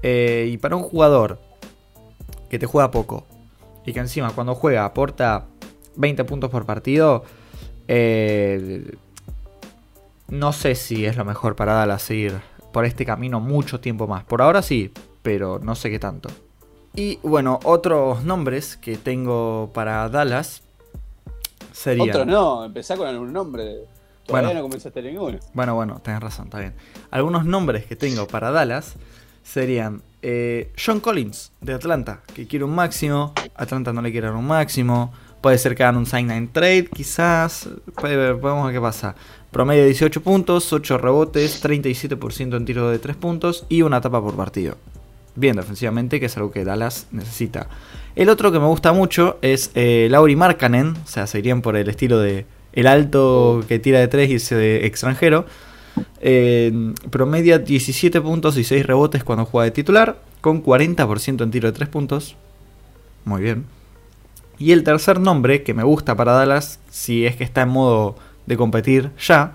Eh, 0.04 0.50
y 0.52 0.58
para 0.58 0.76
un 0.76 0.84
jugador 0.84 1.40
que 2.50 2.60
te 2.60 2.66
juega 2.66 2.92
poco 2.92 3.26
y 3.86 3.94
que 3.94 4.00
encima 4.00 4.32
cuando 4.32 4.54
juega 4.54 4.84
aporta 4.84 5.46
20 5.96 6.24
puntos 6.26 6.50
por 6.50 6.66
partido, 6.66 7.24
eh, 7.88 8.96
no 10.28 10.52
sé 10.54 10.76
si 10.76 11.06
es 11.06 11.16
lo 11.18 11.26
mejor 11.26 11.56
para 11.56 11.74
Dallas 11.74 12.02
seguir 12.02 12.42
por 12.72 12.86
este 12.86 13.06
camino 13.06 13.40
mucho 13.40 13.80
tiempo 13.80 14.08
más. 14.08 14.24
Por 14.24 14.42
ahora 14.42 14.62
sí, 14.62 14.92
pero 15.24 15.60
no 15.60 15.74
sé 15.74 15.90
qué 15.90 15.98
tanto. 15.98 16.30
Y 16.96 17.18
bueno, 17.24 17.60
otros 17.64 18.24
nombres 18.24 18.78
que 18.78 18.98
tengo 18.98 19.72
para 19.74 20.08
Dallas 20.10 20.62
serían... 21.72 22.10
Otros 22.10 22.28
no, 22.28 22.66
empezá 22.66 22.96
con 22.96 23.08
algún 23.08 23.34
nombre. 23.34 23.88
Todavía 24.26 24.50
Bueno. 24.50 24.54
no 24.54 24.62
comenzaste 24.70 25.02
ninguno. 25.02 25.40
Bueno, 25.54 25.74
bueno, 25.74 26.00
tenés 26.04 26.22
razón, 26.22 26.46
está 26.46 26.60
bien. 26.60 26.76
Algunos 27.10 27.46
nombres 27.46 27.86
que 27.86 27.96
tengo 27.96 28.28
para 28.28 28.52
Dallas 28.52 28.96
serían 29.42 30.04
eh, 30.22 30.72
John 30.84 31.00
Collins 31.00 31.52
de 31.62 31.74
Atlanta, 31.74 32.22
que 32.34 32.48
quiere 32.48 32.64
un 32.64 32.76
máximo. 32.76 33.34
Atlanta 33.56 33.92
no 33.92 34.02
le 34.02 34.12
quiere 34.12 34.28
dar 34.28 34.36
un 34.36 34.48
máximo. 34.48 35.12
Puede 35.42 35.58
ser 35.58 35.76
que 35.76 35.84
hagan 35.84 35.98
un 35.98 36.06
sign 36.06 36.32
and 36.32 36.54
trade, 36.54 36.86
quizás. 36.94 37.68
Puede 37.96 38.16
ver, 38.16 38.36
vamos 38.36 38.64
a 38.64 38.68
ver 38.68 38.76
qué 38.76 38.82
pasa. 38.82 39.16
Promedio 39.52 39.82
de 39.82 39.88
18 39.88 40.22
puntos, 40.22 40.72
8 40.72 40.98
rebotes, 40.98 41.62
37% 41.62 42.56
en 42.56 42.66
tiro 42.66 42.90
de 42.90 43.00
3 43.00 43.16
puntos 43.18 43.66
y 43.68 43.82
una 43.82 44.00
tapa 44.00 44.22
por 44.22 44.36
partido. 44.36 44.78
Bien 45.36 45.56
defensivamente, 45.56 46.20
que 46.20 46.28
es 46.28 46.38
algo 46.38 46.52
que 46.52 46.64
Dallas 46.64 47.08
necesita. 47.12 47.68
El 48.16 48.30
otro 48.30 48.52
que 48.52 48.60
me 48.60 48.68
gusta 48.68 48.94
mucho 48.94 49.40
es 49.42 49.72
eh, 49.74 50.08
Lauri 50.12 50.36
Markkanen, 50.36 50.96
o 51.04 51.08
sea, 51.08 51.26
se 51.26 51.40
irían 51.40 51.62
por 51.62 51.76
el 51.76 51.90
estilo 51.90 52.20
de 52.20 52.46
el 52.74 52.88
alto 52.88 53.64
que 53.68 53.80
tira 53.80 54.00
de 54.00 54.08
3 54.08 54.30
y 54.30 54.36
ese 54.36 54.86
extranjero. 54.86 55.46
Promedia 57.12 57.60
17 57.60 58.22
puntos 58.22 58.58
y 58.58 58.64
6 58.64 58.86
rebotes 58.86 59.24
cuando 59.24 59.46
juega 59.46 59.66
de 59.66 59.72
titular, 59.72 60.18
con 60.42 60.64
40% 60.64 61.44
en 61.44 61.52
tiro 61.52 61.68
de 61.68 61.74
3 61.74 61.90
puntos. 61.90 62.36
Muy 63.26 63.42
bien. 63.42 63.66
Y 64.58 64.72
el 64.72 64.84
tercer 64.84 65.20
nombre 65.20 65.64
que 65.64 65.74
me 65.74 65.84
gusta 65.84 66.16
para 66.16 66.34
Dallas, 66.34 66.80
si 66.90 67.26
es 67.26 67.36
que 67.36 67.44
está 67.44 67.62
en 67.62 67.70
modo 67.70 68.16
de 68.46 68.58
competir 68.58 69.12
ya, 69.20 69.54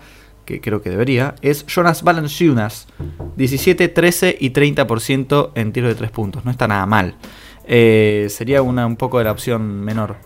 que 0.49 0.63
creo 0.63 0.81
que 0.81 0.89
debería, 0.89 1.35
es 1.43 1.67
Jonas 1.67 2.03
Valanciunas. 2.03 2.89
17, 3.37 3.89
13 3.89 4.39
y 4.41 4.51
30% 4.51 5.53
en 5.55 5.73
tiro 5.75 5.89
de 5.89 5.95
3 5.95 6.11
puntos. 6.11 6.45
No 6.47 6.51
está 6.51 6.67
nada 6.67 6.87
mal. 6.87 7.17
Eh, 7.65 8.29
sería 8.31 8.63
una, 8.63 8.87
un 8.87 8.97
poco 8.97 9.19
de 9.19 9.25
la 9.25 9.33
opción 9.33 9.85
menor. 9.85 10.17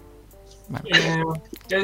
Bueno. 0.69 0.87
Eh, 0.95 1.23
¿Qué? 1.69 1.83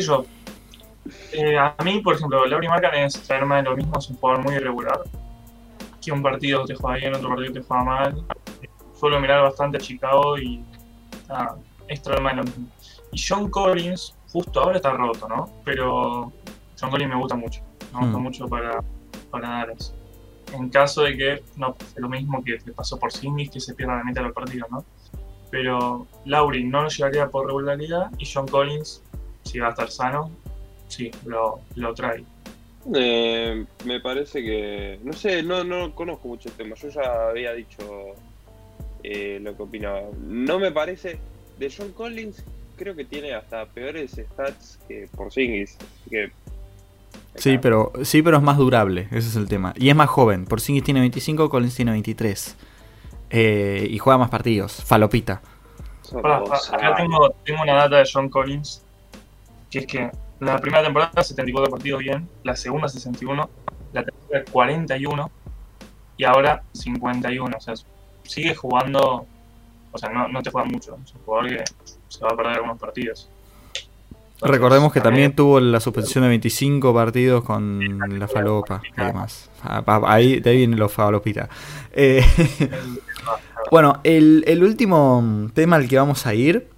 Eh, 1.33 1.59
a 1.59 1.75
mí, 1.83 2.01
por 2.01 2.15
ejemplo, 2.15 2.47
Lauri 2.47 2.69
Marcan 2.69 2.95
es 2.95 3.15
traerme 3.23 3.57
de 3.57 3.63
lo 3.65 3.77
mismo, 3.77 3.99
es 3.99 4.09
un 4.09 4.17
jugador 4.17 4.45
muy 4.45 4.55
irregular. 4.55 5.01
Que 6.01 6.13
un 6.13 6.23
partido 6.23 6.65
te 6.65 6.77
juega 6.77 6.97
bien, 6.97 7.15
otro 7.17 7.31
partido 7.31 7.55
te 7.55 7.63
juega 7.63 7.83
mal. 7.83 8.25
Suelo 8.95 9.21
mirar 9.21 9.43
bastante 9.43 9.79
a 9.79 9.81
Chicago 9.81 10.39
y 10.39 10.63
ah, 11.29 11.57
es 11.89 12.01
traerme 12.03 12.31
de 12.31 12.37
lo 12.37 12.45
mismo. 12.45 12.69
Y 13.11 13.21
John 13.21 13.51
Collins, 13.51 14.15
justo 14.31 14.61
ahora 14.61 14.77
está 14.77 14.93
roto, 14.93 15.29
¿no? 15.29 15.51
Pero 15.65 16.33
John 16.81 16.91
Collins 16.91 17.11
me 17.11 17.17
gusta 17.17 17.35
mucho. 17.35 17.68
Me 17.93 18.01
gusta 18.01 18.19
Mm. 18.19 18.23
mucho 18.23 18.49
para, 18.49 18.83
para 19.31 19.49
Dallas. 19.49 19.95
En 20.55 20.69
caso 20.71 21.03
de 21.03 21.17
que 21.17 21.43
no 21.57 21.75
pase 21.75 22.01
lo 22.01 22.09
mismo 22.09 22.43
que 22.43 22.53
le 22.65 22.73
pasó 22.73 22.99
por 22.99 23.13
Singis, 23.13 23.51
que 23.51 23.61
se 23.61 23.75
pierda 23.75 23.97
la 23.97 24.05
mitad 24.05 24.23
de 24.23 24.29
los 24.29 24.35
partidos, 24.35 24.71
¿no? 24.71 24.85
Pero 25.51 26.07
Lauri 26.25 26.65
no 26.65 26.83
lo 26.83 26.89
llevaría 26.89 27.29
por 27.29 27.47
regularidad 27.47 28.11
y 28.19 28.27
John 28.31 28.47
Collins, 28.49 29.03
si 29.45 29.59
va 29.59 29.69
a 29.69 29.71
estar 29.71 29.91
sano, 29.91 30.31
sí, 30.89 31.11
lo, 31.27 31.61
lo 31.75 31.95
trae. 31.95 32.25
Eh, 32.95 33.65
me 33.85 34.01
parece 34.01 34.43
que. 34.43 34.99
No 35.03 35.13
sé, 35.13 35.43
no, 35.43 35.65
no 35.65 35.95
conozco 35.95 36.29
mucho 36.29 36.49
el 36.49 36.55
tema. 36.55 36.75
Yo 36.77 36.89
ya 36.89 37.29
había 37.29 37.53
dicho 37.53 38.15
eh, 39.03 39.39
lo 39.43 39.55
que 39.57 39.63
opinaba. 39.63 40.03
No 40.21 40.59
me 40.59 40.71
parece. 40.73 41.19
De 41.59 41.73
John 41.77 41.93
Collins, 41.93 42.45
creo 42.77 42.95
que 42.95 43.05
tiene 43.05 43.35
hasta 43.35 43.67
peores 43.67 44.13
stats 44.13 44.79
que 44.87 45.09
Porzingis. 45.15 45.77
así 45.77 46.11
Que, 46.11 46.31
Sí, 47.39 47.59
pero, 47.59 47.93
sí, 48.03 48.23
pero 48.23 48.39
es 48.39 48.43
más 48.43 48.57
durable, 48.57 49.09
ese 49.11 49.29
es 49.29 49.37
el 49.37 49.49
tema. 49.49 49.73
Y 49.77 49.89
es 49.89 49.97
más 49.97 50.09
joven. 50.09 50.45
Porzingis 50.45 50.83
tiene 50.83 51.01
25, 51.01 51.49
Collins 51.49 51.75
tiene 51.75 51.93
23. 51.93 52.57
Eh, 53.31 53.87
y 53.91 53.99
juega 53.99 54.19
más 54.19 54.31
partidos. 54.31 54.83
Falopita. 54.85 55.41
acá 56.73 56.95
tengo, 56.97 57.35
tengo 57.45 57.63
una 57.63 57.75
data 57.75 57.97
de 57.97 58.09
John 58.13 58.29
Collins, 58.29 58.83
que 59.71 59.81
es 59.81 59.87
que 59.87 60.11
la 60.41 60.59
primera 60.59 60.83
temporada 60.83 61.23
74 61.23 61.71
partidos 61.71 62.01
bien, 62.01 62.29
la 62.43 62.57
segunda 62.57 62.89
61, 62.89 63.51
la 63.93 64.05
tercera 64.05 64.45
41 64.51 65.31
y 66.17 66.25
ahora 66.25 66.63
51. 66.73 67.57
O 67.57 67.61
sea, 67.61 67.75
sigue 68.23 68.55
jugando, 68.55 69.27
o 69.93 69.99
sea, 69.99 70.11
no, 70.11 70.29
no 70.29 70.43
te 70.43 70.51
juega 70.51 70.69
mucho. 70.69 70.97
Es 71.05 71.15
un 71.15 71.21
jugador 71.23 71.49
que 71.51 71.65
se 72.09 72.25
va 72.25 72.31
a 72.33 72.37
perder 72.37 72.55
algunos 72.55 72.79
partidos. 72.79 73.29
Recordemos 74.41 74.93
que 74.93 75.01
también 75.01 75.35
tuvo 75.35 75.59
la 75.59 75.81
suspensión 75.81 76.23
de 76.23 76.29
25 76.29 76.95
partidos 76.95 77.43
con 77.45 78.19
la 78.19 78.29
falopa 78.29 78.81
y 78.97 79.01
demás. 79.05 79.51
Ah, 79.63 79.83
Ahí, 80.07 80.39
de 80.41 80.51
ahí 80.51 80.57
viene 80.59 80.77
lo 80.77 80.89
falopita. 80.89 81.49
Eh, 81.93 82.23
bueno, 83.71 84.01
el, 84.05 84.45
el 84.47 84.63
último 84.63 85.51
tema 85.55 85.77
al 85.77 85.89
que 85.89 85.97
vamos 85.97 86.25
a 86.27 86.35
ir. 86.35 86.69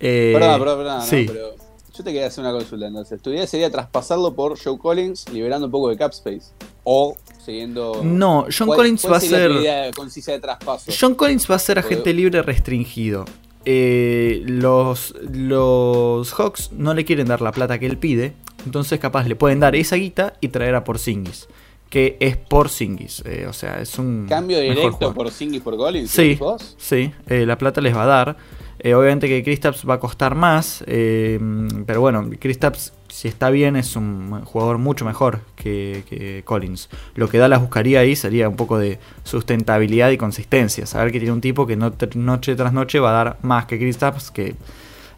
eh, 0.00 0.32
perdón, 0.38 0.58
perdón, 0.60 0.78
perdón. 0.78 0.98
no, 0.98 1.04
sí. 1.04 1.24
pero 1.26 1.54
yo 1.94 2.04
te 2.04 2.12
quería 2.12 2.26
hacer 2.26 2.44
una 2.44 2.52
consulta 2.52 2.86
entonces. 2.86 3.20
Tu 3.22 3.30
idea 3.30 3.46
sería 3.46 3.70
traspasarlo 3.70 4.34
por 4.34 4.58
Joe 4.62 4.78
Collins, 4.78 5.28
liberando 5.30 5.66
un 5.66 5.72
poco 5.72 5.88
de 5.88 5.96
cap 5.96 6.12
space. 6.12 6.52
O 6.84 7.16
siguiendo. 7.44 8.02
No, 8.04 8.46
John 8.56 8.66
¿Cuál- 8.66 8.76
Collins 8.78 9.06
va 9.10 9.16
a 9.16 9.20
ser. 9.20 9.50
idea 9.52 9.90
concisa 9.92 10.32
de 10.32 10.40
traspaso? 10.40 10.92
John 10.98 11.14
Collins 11.14 11.50
va 11.50 11.54
a 11.56 11.58
ser 11.58 11.78
agente 11.78 12.12
libre 12.12 12.42
restringido. 12.42 13.24
Eh, 13.70 14.44
los, 14.46 15.14
los 15.30 16.32
Hawks 16.32 16.72
no 16.72 16.94
le 16.94 17.04
quieren 17.04 17.26
dar 17.26 17.42
la 17.42 17.52
plata 17.52 17.78
que 17.78 17.84
él 17.84 17.98
pide. 17.98 18.32
Entonces, 18.64 18.98
capaz 18.98 19.28
le 19.28 19.36
pueden 19.36 19.60
dar 19.60 19.76
esa 19.76 19.96
guita 19.96 20.32
y 20.40 20.48
traer 20.48 20.74
a 20.74 20.84
Porzingis. 20.84 21.48
Que 21.90 22.16
es 22.18 22.38
Porzingis. 22.38 23.22
eh, 23.26 23.44
o 23.46 23.52
sea, 23.52 23.78
es 23.82 23.98
un. 23.98 24.24
Cambio 24.26 24.58
directo 24.58 25.12
por 25.12 25.30
Singis 25.30 25.60
por 25.60 25.76
Collins. 25.76 26.10
Sí. 26.10 26.38
Sí, 26.78 27.12
eh, 27.28 27.44
la 27.44 27.58
plata 27.58 27.82
les 27.82 27.94
va 27.94 28.04
a 28.04 28.06
dar. 28.06 28.36
Eh, 28.80 28.94
obviamente 28.94 29.26
que 29.26 29.42
Kristaps 29.42 29.84
va 29.88 29.94
a 29.94 30.00
costar 30.00 30.34
más. 30.34 30.84
eh, 30.86 31.38
pero 31.86 32.00
bueno, 32.00 32.28
Kristaps, 32.38 32.92
si 33.08 33.26
está 33.28 33.50
bien, 33.50 33.74
es 33.76 33.96
un 33.96 34.42
jugador 34.44 34.78
mucho 34.78 35.04
mejor 35.04 35.40
que, 35.56 36.42
Collins. 36.44 36.88
Lo 37.14 37.28
que 37.28 37.38
Dallas 37.38 37.60
buscaría 37.60 38.00
ahí 38.00 38.14
sería 38.14 38.48
un 38.48 38.56
poco 38.56 38.78
de 38.78 38.98
sustentabilidad 39.24 40.10
y 40.10 40.16
consistencia. 40.16 40.86
Saber 40.86 41.10
que 41.12 41.18
tiene 41.18 41.32
un 41.32 41.40
tipo 41.40 41.66
que 41.66 41.76
no- 41.76 41.92
noche 42.14 42.54
tras 42.54 42.72
noche 42.72 43.00
va 43.00 43.10
a 43.10 43.24
dar 43.24 43.38
más 43.42 43.66
que 43.66 43.78
Kristaps, 43.78 44.30
que 44.30 44.54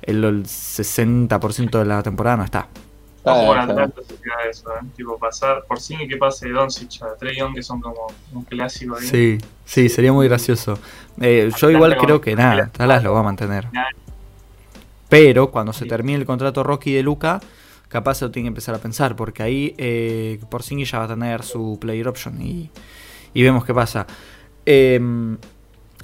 el, 0.02 0.24
el 0.24 0.44
60% 0.44 1.78
de 1.78 1.84
la 1.84 2.02
temporada 2.02 2.36
no 2.38 2.44
está. 2.44 2.68
Ojo 3.22 3.46
con 3.46 3.58
está 3.58 3.74
bien. 3.74 3.90
Atlanta 3.90 4.02
se 4.02 4.14
queda 4.16 4.34
eso, 4.50 4.70
¿eh? 4.70 4.86
Tipo, 4.96 5.18
pasar 5.18 5.64
por 5.66 5.80
sí 5.80 5.96
que 6.08 6.16
pase 6.16 6.46
de 6.48 6.52
Doncic 6.54 7.02
a 7.02 7.16
Trey 7.16 7.36
Young, 7.36 7.54
que 7.54 7.62
son 7.62 7.80
como 7.80 8.06
un 8.32 8.44
clásico 8.44 8.96
ahí. 8.96 9.06
Sí, 9.06 9.38
sí, 9.64 9.88
sería 9.88 10.12
muy 10.12 10.26
gracioso. 10.28 10.78
Eh, 11.20 11.50
yo 11.56 11.70
igual 11.70 11.96
creo 11.98 12.20
que 12.20 12.34
nada, 12.34 12.70
Dallas 12.76 13.02
lo 13.04 13.12
va 13.12 13.20
a 13.20 13.24
mantener. 13.24 13.68
Pero 15.08 15.50
cuando 15.50 15.72
se 15.72 15.86
termine 15.86 16.18
el 16.18 16.24
contrato 16.26 16.62
Rocky 16.62 16.92
de 16.92 17.02
Luca, 17.02 17.40
capaz 17.88 18.14
se 18.16 18.24
lo 18.24 18.30
tiene 18.30 18.46
que 18.46 18.48
empezar 18.48 18.74
a 18.74 18.78
pensar, 18.78 19.16
porque 19.16 19.42
ahí 19.42 19.74
eh, 19.78 20.40
Porzingis 20.48 20.90
ya 20.92 20.98
va 21.00 21.04
a 21.04 21.08
tener 21.08 21.42
su 21.42 21.78
player 21.80 22.08
option 22.08 22.40
y, 22.40 22.70
y 23.34 23.42
vemos 23.42 23.64
qué 23.64 23.74
pasa. 23.74 24.06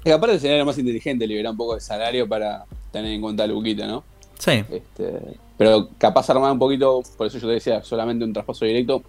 Y 0.04 0.10
aparte 0.10 0.38
sería 0.38 0.58
lo 0.58 0.66
más 0.66 0.78
inteligente 0.78 1.26
liberar 1.26 1.52
un 1.52 1.56
poco 1.56 1.74
de 1.74 1.80
salario 1.80 2.28
para 2.28 2.64
tener 2.92 3.12
en 3.12 3.20
cuenta 3.20 3.44
a 3.44 3.46
Luquita, 3.46 3.86
¿no? 3.86 4.04
sí, 4.38 4.64
Este, 4.68 5.38
pero 5.58 5.88
capaz 5.98 6.28
armar 6.30 6.52
un 6.52 6.58
poquito, 6.58 7.02
por 7.16 7.26
eso 7.26 7.38
yo 7.38 7.48
te 7.48 7.54
decía, 7.54 7.82
solamente 7.82 8.24
un 8.24 8.32
traspaso 8.32 8.64
directo, 8.64 9.02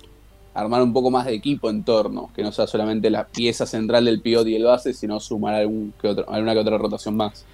armar 0.54 0.82
un 0.82 0.94
poco 0.94 1.12
más 1.12 1.26
de 1.26 1.34
equipo 1.34 1.70
en 1.70 1.84
torno, 1.84 2.32
que 2.36 2.44
no 2.44 2.52
sea 2.52 2.68
solamente 2.68 3.10
la 3.10 3.28
pieza 3.28 3.66
central 3.66 4.06
del 4.06 4.22
pivot 4.22 4.48
y 4.48 4.56
el 4.56 4.64
base, 4.64 4.94
sino 4.94 5.20
sumar 5.20 5.56
alguna 5.56 5.92
que 6.02 6.60
otra 6.60 6.78
rotación 6.78 7.16
más. 7.16 7.46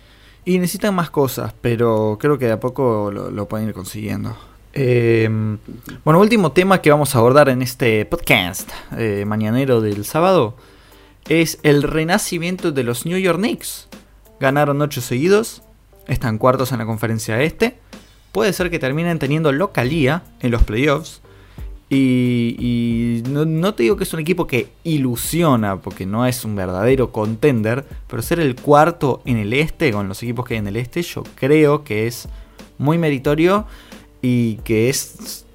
y 0.45 0.59
necesitan 0.59 0.93
más 0.93 1.09
cosas, 1.09 1.53
pero 1.61 2.17
creo 2.19 2.37
que 2.37 2.45
de 2.45 2.53
a 2.53 2.59
poco 2.59 3.11
lo, 3.11 3.31
lo 3.31 3.47
pueden 3.47 3.67
ir 3.69 3.73
consiguiendo. 3.73 4.35
Em, 4.75 5.59
bueno, 6.03 6.19
último 6.19 6.51
tema 6.51 6.81
que 6.81 6.89
vamos 6.89 7.13
a 7.13 7.19
abordar 7.19 7.47
en 7.49 7.61
este 7.61 8.05
podcast 8.05 8.71
eh, 8.97 9.23
mañanero 9.27 9.81
del 9.81 10.03
sábado 10.03 10.55
es 11.29 11.59
el 11.61 11.83
renacimiento 11.83 12.71
de 12.71 12.83
los 12.83 13.05
New 13.05 13.19
York 13.19 13.37
Knicks. 13.37 13.87
Ganaron 14.39 14.81
8 14.81 14.99
seguidos, 15.01 15.61
están 16.07 16.39
cuartos 16.39 16.71
en 16.71 16.79
la 16.79 16.87
conferencia 16.87 17.39
este. 17.41 17.77
Puede 18.33 18.51
ser 18.51 18.69
que 18.69 18.79
terminen 18.79 19.19
teniendo 19.19 19.51
localía 19.51 20.23
en 20.41 20.51
los 20.51 20.63
playoffs. 20.63 21.21
Y, 21.89 22.55
y 22.57 23.29
no, 23.29 23.73
te 23.75 23.83
digo 23.83 23.95
que 23.95 24.03
es 24.05 24.13
un 24.15 24.19
equipo 24.19 24.47
que 24.47 24.69
ilusiona, 24.83 25.77
porque 25.79 26.07
no 26.07 26.25
es 26.25 26.43
un 26.43 26.55
verdadero 26.55 27.11
contender, 27.11 27.85
pero 28.07 28.23
ser 28.23 28.39
el 28.39 28.55
cuarto 28.55 29.21
en 29.25 29.37
el 29.37 29.53
este, 29.53 29.91
con 29.91 30.07
los 30.07 30.23
equipos 30.23 30.45
que 30.47 30.55
hay 30.55 30.59
en 30.61 30.67
el 30.67 30.77
este, 30.77 31.03
yo 31.03 31.21
creo 31.35 31.83
que 31.83 32.07
es 32.07 32.27
muy 32.79 32.97
meritorio 32.97 33.67
y 34.23 34.55
que 34.63 34.89
es, 34.89 35.45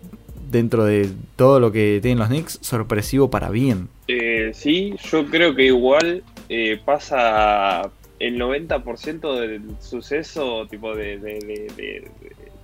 dentro 0.48 0.84
de 0.84 1.10
todo 1.34 1.58
lo 1.58 1.72
que 1.72 1.98
tienen 2.00 2.20
los 2.20 2.28
Knicks, 2.28 2.60
sorpresivo 2.62 3.28
para 3.28 3.50
bien. 3.50 3.88
Eh, 4.06 4.52
sí, 4.54 4.94
yo 5.10 5.26
creo 5.26 5.56
que 5.56 5.64
igual 5.66 6.22
eh, 6.48 6.80
pasa 6.84 7.90
el 8.20 8.38
90% 8.38 9.40
del 9.40 9.62
suceso, 9.80 10.68
tipo 10.68 10.94
de- 10.94 11.18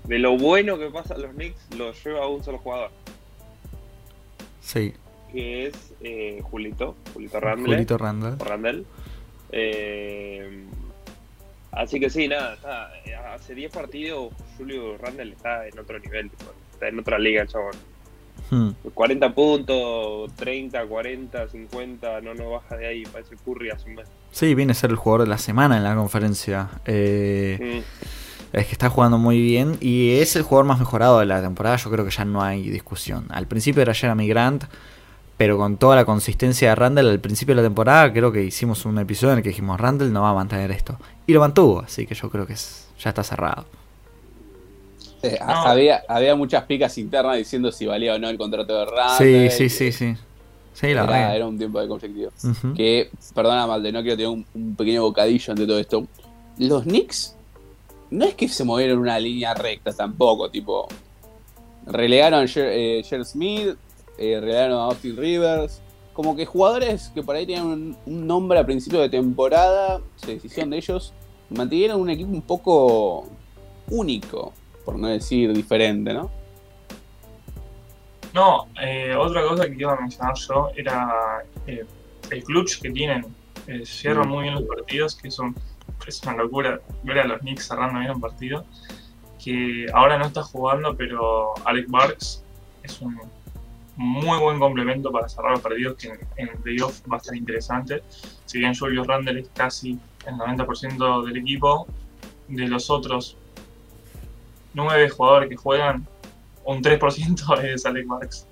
de 0.04 0.18
lo 0.18 0.36
bueno 0.36 0.78
que 0.78 0.90
pasa 0.90 1.14
a 1.14 1.18
los 1.18 1.32
Knicks, 1.32 1.74
lo 1.76 1.92
lleva 1.92 2.24
a 2.24 2.28
un 2.28 2.42
solo 2.44 2.58
jugador, 2.58 2.90
Sí, 4.60 4.94
que 5.32 5.66
es 5.66 5.74
eh, 6.00 6.40
Julito, 6.42 6.94
Julito 7.12 7.38
Randle. 7.40 7.74
Julito 7.74 7.98
Randall. 7.98 8.38
Randall. 8.38 8.86
Eh, 9.52 10.64
así 11.72 12.00
que 12.00 12.08
sí, 12.10 12.28
nada, 12.28 12.54
está, 12.54 12.90
eh, 13.04 13.14
hace 13.14 13.54
10 13.54 13.70
partidos 13.72 14.32
Julio 14.56 14.96
Randall 14.98 15.32
está 15.32 15.66
en 15.66 15.78
otro 15.78 15.98
nivel, 15.98 16.30
está 16.72 16.88
en 16.88 16.98
otra 16.98 17.18
liga 17.18 17.42
el 17.42 17.48
chabón. 17.48 17.74
Hmm. 18.50 18.70
40 18.94 19.34
puntos, 19.34 20.34
30, 20.36 20.86
40, 20.86 21.48
50, 21.48 22.20
no 22.20 22.34
no 22.34 22.50
baja 22.50 22.76
de 22.76 22.86
ahí, 22.86 23.04
parece 23.04 23.36
Curry 23.44 23.70
hace 23.70 23.88
un 23.88 23.94
mes. 23.96 24.08
Sí, 24.32 24.54
viene 24.54 24.72
a 24.72 24.74
ser 24.74 24.90
el 24.90 24.96
jugador 24.96 25.22
de 25.26 25.30
la 25.30 25.38
semana 25.38 25.76
en 25.76 25.84
la 25.84 25.94
conferencia. 25.94 26.68
Eh, 26.84 27.58
Mm. 27.60 28.04
Es 28.54 28.66
que 28.66 28.72
está 28.72 28.88
jugando 28.88 29.18
muy 29.18 29.40
bien 29.40 29.76
y 29.80 30.12
es 30.18 30.36
el 30.36 30.42
jugador 30.42 30.66
más 30.66 30.78
mejorado 30.78 31.18
de 31.18 31.26
la 31.26 31.42
temporada. 31.42 31.76
Yo 31.76 31.90
creo 31.90 32.04
que 32.04 32.10
ya 32.12 32.24
no 32.24 32.42
hay 32.42 32.68
discusión. 32.70 33.26
Al 33.30 33.46
principio 33.48 33.82
era 33.82 33.92
Jeremy 33.94 34.28
Grant, 34.28 34.64
pero 35.36 35.58
con 35.58 35.76
toda 35.76 35.96
la 35.96 36.04
consistencia 36.04 36.68
de 36.68 36.74
Randall 36.76 37.08
al 37.08 37.18
principio 37.18 37.54
de 37.56 37.62
la 37.62 37.66
temporada, 37.66 38.12
creo 38.12 38.30
que 38.30 38.44
hicimos 38.44 38.84
un 38.84 38.98
episodio 38.98 39.32
en 39.32 39.38
el 39.38 39.42
que 39.42 39.48
dijimos: 39.48 39.80
Randall 39.80 40.12
no 40.12 40.22
va 40.22 40.30
a 40.30 40.34
mantener 40.34 40.70
esto. 40.70 40.96
Y 41.26 41.32
lo 41.32 41.40
mantuvo, 41.40 41.80
así 41.80 42.06
que 42.06 42.14
yo 42.14 42.30
creo 42.30 42.46
que 42.46 42.52
es- 42.52 42.86
ya 43.02 43.10
está 43.10 43.24
cerrado. 43.24 43.66
Eh, 45.22 45.38
No. 45.40 45.46
había, 45.66 46.02
había 46.08 46.36
muchas 46.36 46.64
picas 46.64 46.96
internas 46.98 47.36
diciendo 47.38 47.72
si 47.72 47.86
valía 47.86 48.14
o 48.14 48.18
no 48.18 48.28
el 48.28 48.38
contrato 48.38 48.78
de 48.78 48.84
Randall. 48.84 49.50
Sí, 49.50 49.50
sí, 49.50 49.68
sí, 49.68 49.92
sí. 49.92 50.14
Sí, 50.74 50.86
la 50.88 51.04
Era, 51.04 51.06
verdad. 51.06 51.36
era 51.36 51.46
un 51.46 51.56
tiempo 51.56 51.80
de 51.80 51.88
conflictivo. 51.88 52.30
Que, 52.76 53.08
perdona 53.34 53.66
Malde, 53.66 53.90
no 53.92 54.00
quiero 54.02 54.16
tener 54.16 54.28
un, 54.30 54.44
un 54.54 54.74
pequeño 54.76 55.02
bocadillo 55.02 55.52
ante 55.52 55.66
todo 55.66 55.78
esto. 55.78 56.06
Los 56.58 56.82
Knicks 56.82 57.34
no 58.14 58.24
es 58.24 58.34
que 58.34 58.48
se 58.48 58.64
movieron 58.64 58.98
una 58.98 59.18
línea 59.18 59.54
recta 59.54 59.92
tampoco, 59.92 60.50
tipo. 60.50 60.88
Relegaron 61.86 62.40
a 62.40 62.44
Jer- 62.44 62.70
eh, 62.72 63.02
Jer 63.04 63.24
Smith, 63.24 63.76
eh, 64.18 64.38
relegaron 64.40 64.78
a 64.78 64.84
Austin 64.84 65.16
Rivers. 65.16 65.80
Como 66.12 66.36
que 66.36 66.46
jugadores 66.46 67.10
que 67.14 67.22
por 67.22 67.34
ahí 67.36 67.44
tenían 67.44 67.66
un, 67.66 67.96
un 68.06 68.26
nombre 68.26 68.58
a 68.58 68.64
principio 68.64 69.00
de 69.00 69.08
temporada, 69.08 70.00
se 70.16 70.32
decisión 70.34 70.70
de 70.70 70.76
ellos, 70.78 71.12
mantuvieron 71.50 72.00
un 72.00 72.08
equipo 72.08 72.30
un 72.30 72.42
poco 72.42 73.26
único, 73.90 74.52
por 74.84 74.96
no 74.96 75.08
decir 75.08 75.52
diferente, 75.52 76.14
¿no? 76.14 76.30
No, 78.32 78.66
eh, 78.80 79.14
otra 79.16 79.42
cosa 79.46 79.66
que 79.66 79.74
iba 79.76 79.92
a 79.92 80.00
mencionar 80.00 80.34
yo 80.48 80.68
era 80.76 81.44
el 82.30 82.44
clutch 82.44 82.80
que 82.80 82.90
tienen. 82.90 83.24
Cierran 83.84 84.28
Mm. 84.28 84.30
muy 84.30 84.42
bien 84.44 84.54
los 84.54 84.64
partidos, 84.64 85.14
que 85.14 85.28
es, 85.28 85.38
un- 85.38 85.54
es 86.06 86.22
una 86.22 86.36
locura 86.36 86.80
ver 87.02 87.18
a 87.18 87.24
los 87.24 87.40
Knicks 87.40 87.68
cerrando 87.68 88.00
bien 88.00 88.12
un 88.12 88.20
partido. 88.20 88.64
Que 89.42 89.86
ahora 89.92 90.18
no 90.18 90.26
está 90.26 90.42
jugando, 90.42 90.96
pero 90.96 91.54
Alec 91.66 91.86
Barks 91.88 92.42
es 92.82 93.00
un 93.00 93.18
muy 93.96 94.38
buen 94.38 94.58
complemento 94.58 95.12
para 95.12 95.28
cerrar 95.28 95.52
los 95.52 95.60
partidos, 95.60 95.96
que 95.96 96.08
en, 96.08 96.18
en 96.36 96.62
playoff 96.62 97.00
va 97.10 97.16
a 97.16 97.18
estar 97.18 97.36
interesante. 97.36 98.02
Si 98.46 98.58
bien 98.58 98.74
Julius 98.74 99.06
Randle 99.06 99.40
es 99.40 99.50
casi 99.54 99.98
el 100.26 100.34
90% 100.34 101.26
del 101.26 101.36
equipo, 101.36 101.86
de 102.48 102.68
los 102.68 102.90
otros 102.90 103.36
nueve 104.74 105.08
jugadores 105.08 105.48
que 105.48 105.56
juegan, 105.56 106.06
un 106.64 106.82
3% 106.82 107.62
es 107.64 107.86
Alec 107.86 108.06
Barks. 108.06 108.46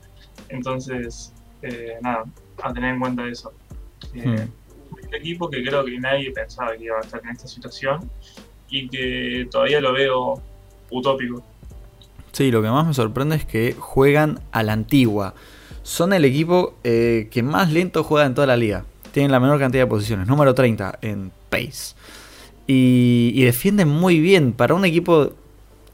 Entonces, 0.49 1.33
eh, 1.63 1.99
nada, 2.03 2.25
a 2.63 2.73
tener 2.73 2.95
en 2.95 3.01
cuenta 3.01 3.27
eso. 3.27 3.53
Eh, 4.15 4.47
Un 5.13 5.19
equipo 5.19 5.51
que 5.51 5.63
creo 5.63 5.85
que 5.85 5.99
nadie 5.99 6.31
pensaba 6.31 6.75
que 6.77 6.85
iba 6.85 6.97
a 6.97 7.01
estar 7.01 7.21
en 7.23 7.31
esta 7.31 7.47
situación 7.47 8.11
y 8.71 8.89
que 8.89 9.47
todavía 9.51 9.81
lo 9.81 9.93
veo 9.93 10.43
utópico. 10.91 11.43
Sí, 12.33 12.51
lo 12.51 12.63
que 12.63 12.71
más 12.71 12.87
me 12.87 12.95
sorprende 12.95 13.37
es 13.37 13.45
que 13.45 13.75
juegan 13.79 14.41
a 14.53 14.63
la 14.63 14.73
antigua. 14.73 15.35
Son 15.83 16.15
el 16.15 16.25
equipo 16.25 16.77
eh, 16.83 17.29
que 17.31 17.43
más 17.43 17.71
lento 17.71 18.05
juega 18.05 18.27
en 18.27 18.35
toda 18.35 18.47
la 18.47 18.57
liga. 18.57 18.87
Tienen 19.13 19.31
la 19.31 19.41
menor 19.41 19.59
cantidad 19.59 19.83
de 19.83 19.89
posiciones, 19.89 20.27
número 20.27 20.55
30 20.55 20.99
en 21.03 21.31
pace. 21.51 21.95
Y, 22.67 23.33
y 23.35 23.43
defienden 23.43 23.89
muy 23.89 24.19
bien 24.19 24.55
para 24.55 24.75
un 24.75 24.87
equipo 24.87 25.33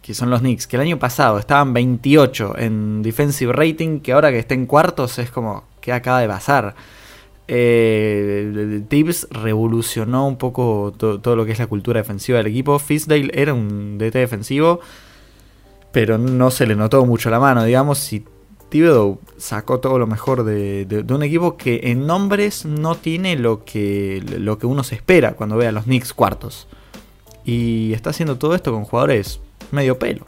que 0.08 0.14
son 0.14 0.30
los 0.30 0.40
Knicks, 0.40 0.66
que 0.66 0.76
el 0.76 0.82
año 0.82 0.98
pasado 0.98 1.38
estaban 1.38 1.74
28 1.74 2.54
en 2.58 3.02
defensive 3.02 3.52
rating, 3.52 4.00
que 4.00 4.12
ahora 4.12 4.30
que 4.30 4.38
estén 4.38 4.64
cuartos 4.66 5.18
es 5.18 5.30
como 5.30 5.64
que 5.80 5.92
acaba 5.92 6.20
de 6.20 6.28
pasar. 6.28 6.74
Eh, 7.50 8.82
Tibbs 8.88 9.26
revolucionó 9.30 10.26
un 10.28 10.36
poco 10.36 10.92
to- 10.96 11.18
todo 11.20 11.34
lo 11.34 11.44
que 11.46 11.52
es 11.52 11.58
la 11.58 11.66
cultura 11.66 12.00
defensiva 12.00 12.38
del 12.38 12.48
equipo. 12.48 12.78
Fisdale 12.78 13.30
era 13.32 13.54
un 13.54 13.96
DT 13.98 14.18
defensivo, 14.18 14.80
pero 15.92 16.18
no 16.18 16.50
se 16.50 16.66
le 16.66 16.76
notó 16.76 17.04
mucho 17.06 17.30
la 17.30 17.40
mano, 17.40 17.64
digamos. 17.64 18.12
Y 18.12 18.24
Thibodeau 18.68 19.18
sacó 19.38 19.80
todo 19.80 19.98
lo 19.98 20.06
mejor 20.06 20.44
de, 20.44 20.84
de- 20.84 21.02
de 21.02 21.14
un 21.14 21.22
equipo 21.22 21.56
que 21.56 21.80
en 21.84 22.06
nombres 22.06 22.66
no 22.66 22.94
tiene 22.96 23.36
lo 23.36 23.64
que, 23.64 24.22
lo 24.38 24.58
que 24.58 24.66
uno 24.66 24.84
se 24.84 24.94
espera 24.94 25.32
cuando 25.32 25.56
ve 25.56 25.66
a 25.66 25.72
los 25.72 25.84
Knicks 25.84 26.12
cuartos. 26.12 26.68
Y 27.44 27.94
está 27.94 28.10
haciendo 28.10 28.36
todo 28.36 28.54
esto 28.54 28.72
con 28.72 28.84
jugadores 28.84 29.40
medio 29.72 29.98
pelo. 29.98 30.26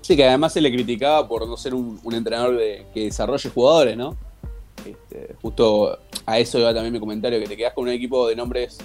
Sí, 0.00 0.16
que 0.16 0.24
además 0.26 0.54
se 0.54 0.60
le 0.62 0.72
criticaba 0.72 1.28
por 1.28 1.46
no 1.46 1.56
ser 1.58 1.74
un, 1.74 2.00
un 2.02 2.14
entrenador 2.14 2.56
de, 2.56 2.86
que 2.94 3.04
desarrolle 3.04 3.50
jugadores, 3.50 3.96
¿no? 3.98 4.16
Este, 4.84 5.34
justo 5.40 5.98
a 6.26 6.38
eso 6.38 6.58
iba 6.58 6.72
también 6.72 6.92
mi 6.92 7.00
comentario, 7.00 7.38
que 7.40 7.46
te 7.46 7.56
quedas 7.56 7.74
con 7.74 7.84
un 7.84 7.90
equipo 7.90 8.28
de 8.28 8.36
nombres 8.36 8.78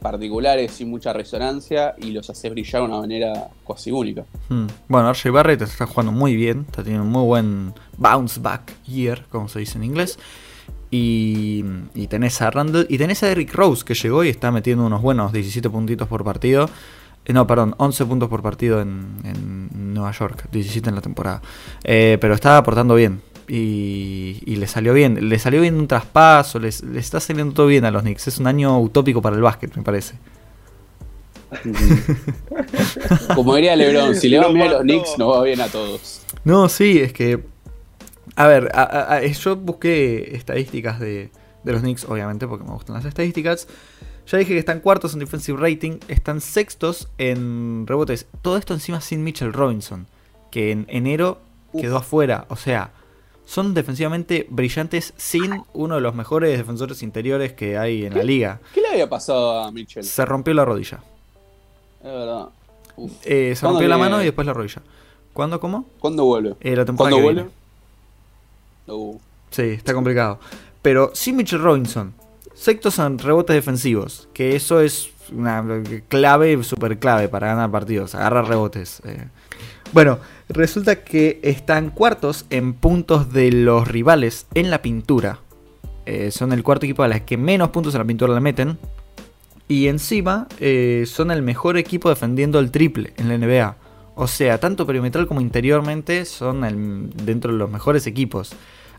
particulares 0.00 0.72
sin 0.72 0.90
mucha 0.90 1.12
resonancia 1.12 1.94
y 1.98 2.12
los 2.12 2.28
haces 2.30 2.50
brillar 2.50 2.82
de 2.82 2.88
una 2.88 3.00
manera 3.00 3.48
casi 3.66 3.90
única. 3.90 4.24
Hmm. 4.48 4.66
Bueno, 4.88 5.12
RJ 5.12 5.30
Barrett 5.30 5.62
está 5.62 5.86
jugando 5.86 6.12
muy 6.12 6.36
bien, 6.36 6.64
está 6.68 6.82
teniendo 6.82 7.04
un 7.04 7.12
muy 7.12 7.24
buen 7.24 7.74
bounce 7.96 8.40
back 8.40 8.72
year, 8.84 9.24
como 9.30 9.48
se 9.48 9.60
dice 9.60 9.78
en 9.78 9.84
inglés. 9.84 10.18
Y, 10.90 11.64
y 11.94 12.06
tenés 12.06 12.40
a 12.40 12.50
Randall 12.50 12.86
y 12.88 12.96
tenés 12.96 13.22
a 13.24 13.30
Eric 13.30 13.52
Rose 13.54 13.84
que 13.84 13.94
llegó 13.94 14.22
y 14.22 14.28
está 14.28 14.52
metiendo 14.52 14.86
unos 14.86 15.02
buenos 15.02 15.32
17 15.32 15.68
puntitos 15.68 16.06
por 16.06 16.22
partido. 16.22 16.70
Eh, 17.24 17.32
no, 17.32 17.44
perdón, 17.46 17.74
11 17.78 18.06
puntos 18.06 18.28
por 18.28 18.40
partido 18.40 18.80
en, 18.80 19.94
Nueva 19.94 20.12
York, 20.12 20.48
17 20.52 20.88
en 20.88 20.94
la 20.94 21.00
temporada. 21.00 21.42
Eh, 21.82 22.18
pero 22.20 22.34
está 22.34 22.56
aportando 22.56 22.94
bien 22.94 23.20
y, 23.48 24.42
y 24.44 24.56
le 24.56 24.66
salió 24.66 24.92
bien. 24.94 25.28
Le 25.28 25.38
salió 25.38 25.60
bien 25.60 25.74
un 25.76 25.88
traspaso, 25.88 26.58
les, 26.58 26.82
le 26.82 26.98
está 27.00 27.20
saliendo 27.20 27.54
todo 27.54 27.66
bien 27.66 27.84
a 27.84 27.90
los 27.90 28.02
Knicks. 28.02 28.28
Es 28.28 28.38
un 28.38 28.46
año 28.46 28.78
utópico 28.80 29.20
para 29.22 29.36
el 29.36 29.42
básquet, 29.42 29.74
me 29.76 29.82
parece. 29.82 30.14
Como 33.34 33.54
diría 33.56 33.76
LeBron, 33.76 34.14
si 34.14 34.28
le 34.28 34.38
va 34.38 34.48
bien 34.48 34.68
a 34.68 34.72
los. 34.72 34.82
Knicks, 34.82 35.18
nos 35.18 35.32
va 35.36 35.42
bien 35.42 35.60
a 35.60 35.68
todos. 35.68 36.22
No, 36.44 36.68
sí, 36.68 36.98
es 36.98 37.12
que. 37.12 37.44
A 38.34 38.46
ver, 38.46 38.70
a- 38.74 38.82
a- 38.82 39.14
a- 39.16 39.22
yo 39.26 39.56
busqué 39.56 40.34
estadísticas 40.36 41.00
de, 41.00 41.30
de 41.64 41.72
los 41.72 41.80
Knicks, 41.82 42.04
obviamente, 42.04 42.46
porque 42.46 42.64
me 42.64 42.72
gustan 42.72 42.96
las 42.96 43.04
estadísticas. 43.04 43.66
Ya 44.26 44.38
dije 44.38 44.52
que 44.54 44.58
están 44.58 44.80
cuartos 44.80 45.14
en 45.14 45.20
defensive 45.20 45.56
rating, 45.60 45.98
están 46.08 46.40
sextos 46.40 47.08
en 47.16 47.84
rebotes. 47.86 48.26
Todo 48.42 48.56
esto 48.56 48.74
encima 48.74 49.00
sin 49.00 49.22
Mitchell 49.22 49.52
Robinson, 49.52 50.06
que 50.50 50.72
en 50.72 50.84
enero 50.88 51.40
Uf. 51.72 51.80
quedó 51.80 51.98
afuera. 51.98 52.44
O 52.48 52.56
sea, 52.56 52.90
son 53.46 53.72
defensivamente 53.72 54.46
brillantes 54.50 55.14
sin 55.16 55.62
uno 55.72 55.94
de 55.94 56.00
los 56.02 56.14
mejores 56.14 56.58
defensores 56.58 57.02
interiores 57.02 57.52
que 57.54 57.78
hay 57.78 58.04
en 58.04 58.14
la 58.14 58.22
liga. 58.22 58.60
¿Qué 58.74 58.82
le 58.82 58.88
había 58.88 59.08
pasado 59.08 59.60
a 59.64 59.72
Mitchell? 59.72 60.00
Es 60.04 60.10
Se 60.10 60.24
rompió 60.26 60.52
la 60.52 60.64
rodilla. 60.66 61.00
verdad. 62.02 62.48
Uf. 62.96 63.12
Eh, 63.24 63.54
se 63.54 63.60
¿Cuándo 63.60 63.78
rompió 63.78 63.88
la 63.88 63.96
viene? 63.96 64.10
mano 64.10 64.22
y 64.22 64.26
después 64.26 64.46
la 64.46 64.52
rodilla. 64.52 64.82
¿Cuándo, 65.32 65.60
cómo? 65.60 65.86
¿Cuándo 65.98 66.24
vuelve? 66.24 66.54
Eh, 66.60 66.74
la 66.76 66.84
temporada 66.84 67.14
¿Cuándo 67.14 67.16
que 67.16 67.22
vuelve? 67.22 67.42
viene. 67.42 67.56
Uh, 68.88 69.18
Sí, 69.50 69.62
está 69.62 69.94
complicado. 69.94 70.38
Pero 70.82 71.10
sin 71.14 71.36
Mitchell 71.36 71.60
Robinson, 71.60 72.12
sextos 72.54 72.98
en 72.98 73.18
rebotes 73.18 73.54
defensivos, 73.54 74.28
que 74.34 74.56
eso 74.56 74.80
es 74.80 75.10
una 75.32 75.64
clave, 76.08 76.62
súper 76.62 76.98
clave 76.98 77.28
para 77.28 77.48
ganar 77.48 77.70
partidos, 77.70 78.14
agarrar 78.14 78.48
rebotes. 78.48 79.00
eh. 79.04 79.28
Bueno, 79.92 80.18
resulta 80.48 81.02
que 81.04 81.40
están 81.42 81.90
cuartos 81.90 82.46
en 82.50 82.72
puntos 82.74 83.32
de 83.32 83.50
los 83.52 83.86
rivales 83.88 84.46
en 84.54 84.70
la 84.70 84.82
pintura. 84.82 85.40
Eh, 86.06 86.30
son 86.30 86.52
el 86.52 86.62
cuarto 86.62 86.86
equipo 86.86 87.02
a 87.02 87.08
las 87.08 87.22
que 87.22 87.36
menos 87.36 87.70
puntos 87.70 87.94
en 87.94 87.98
la 88.00 88.04
pintura 88.06 88.34
le 88.34 88.40
meten. 88.40 88.78
Y 89.68 89.88
encima 89.88 90.46
eh, 90.60 91.04
son 91.06 91.30
el 91.32 91.42
mejor 91.42 91.76
equipo 91.76 92.08
defendiendo 92.08 92.60
el 92.60 92.70
triple 92.70 93.12
en 93.16 93.28
la 93.28 93.36
NBA. 93.38 93.76
O 94.14 94.28
sea, 94.28 94.58
tanto 94.58 94.86
perimetral 94.86 95.26
como 95.26 95.40
interiormente 95.40 96.24
son 96.24 97.10
dentro 97.24 97.52
de 97.52 97.58
los 97.58 97.70
mejores 97.70 98.06
equipos. 98.06 98.52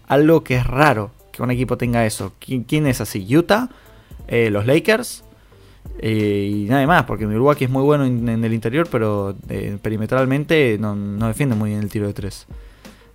Algo 0.07 0.43
que 0.43 0.57
es 0.57 0.67
raro 0.67 1.11
que 1.31 1.41
un 1.41 1.51
equipo 1.51 1.77
tenga 1.77 2.05
eso. 2.05 2.33
¿Qui- 2.45 2.65
¿Quién 2.67 2.85
es 2.85 2.99
así? 3.01 3.25
¿Utah? 3.35 3.69
Eh, 4.27 4.49
¿Los 4.51 4.65
Lakers? 4.65 5.23
Eh, 5.99 6.49
y 6.51 6.63
nada 6.65 6.85
más, 6.85 7.03
porque 7.03 7.25
Milwaukee 7.25 7.65
es 7.65 7.71
muy 7.71 7.83
bueno 7.83 8.05
en, 8.05 8.43
el 8.43 8.53
interior, 8.53 8.87
pero 8.91 9.35
eh, 9.49 9.77
perimetralmente 9.81 10.77
no, 10.79 10.95
defiende 11.27 11.55
muy 11.55 11.71
bien 11.71 11.81
el 11.81 11.89
tiro 11.89 12.07
de 12.07 12.13
tres. 12.13 12.45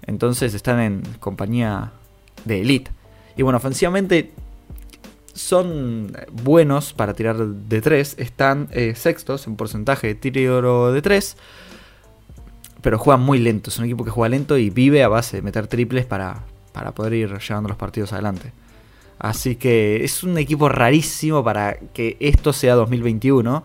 Entonces 0.06 0.54
están 0.54 0.80
en 0.80 1.02
compañía 1.20 1.92
de 2.44 2.60
elite. 2.60 2.90
Y 3.36 3.42
bueno, 3.42 3.58
ofensivamente 3.58 4.32
son 5.32 6.12
buenos 6.42 6.92
para 6.92 7.14
tirar 7.14 7.38
de 7.38 7.80
3. 7.80 8.16
Están 8.18 8.68
eh, 8.72 8.94
sextos 8.94 9.46
en 9.46 9.56
porcentaje 9.56 10.08
de 10.08 10.14
tiro 10.16 10.92
de 10.92 11.00
3. 11.00 11.36
Pero 12.82 12.98
juegan 12.98 13.22
muy 13.22 13.38
lento. 13.38 13.70
Es 13.70 13.78
un 13.78 13.84
equipo 13.84 14.04
que 14.04 14.10
juega 14.10 14.28
lento 14.28 14.58
y 14.58 14.70
vive 14.70 15.02
a 15.04 15.08
base 15.08 15.36
de 15.36 15.42
meter 15.42 15.68
triples 15.68 16.04
para, 16.04 16.44
para 16.72 16.92
poder 16.92 17.14
ir 17.14 17.38
llevando 17.38 17.68
los 17.68 17.78
partidos 17.78 18.12
adelante. 18.12 18.52
Así 19.22 19.54
que 19.54 20.02
es 20.02 20.24
un 20.24 20.36
equipo 20.36 20.68
rarísimo 20.68 21.44
para 21.44 21.78
que 21.78 22.16
esto 22.18 22.52
sea 22.52 22.74
2021. 22.74 23.62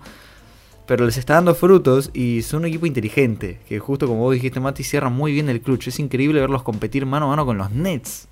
pero 0.85 1.05
les 1.05 1.17
está 1.17 1.33
dando 1.33 1.53
frutos 1.53 2.11
y 2.13 2.43
son 2.43 2.59
un 2.61 2.67
equipo 2.67 2.85
inteligente, 2.85 3.59
que 3.67 3.79
justo 3.79 4.07
como 4.07 4.21
vos 4.21 4.33
dijiste 4.33 4.59
Mati, 4.61 4.83
cierra 4.83 5.09
muy 5.09 5.33
bien 5.33 5.49
el 5.49 5.59
clutch. 5.59 5.87
Es 5.87 5.99
increíble 5.99 6.39
verlos 6.39 6.63
competir 6.63 7.05
mano 7.05 7.25
a 7.25 7.29
mano 7.29 7.45
con 7.45 7.57
los 7.57 7.71
Nets. 7.71 8.29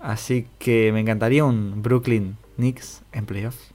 Así 0.00 0.46
que 0.58 0.90
me 0.92 1.00
encantaría 1.00 1.44
un 1.44 1.82
Brooklyn 1.82 2.38
Knicks 2.56 3.02
en 3.12 3.26
playoffs. 3.26 3.74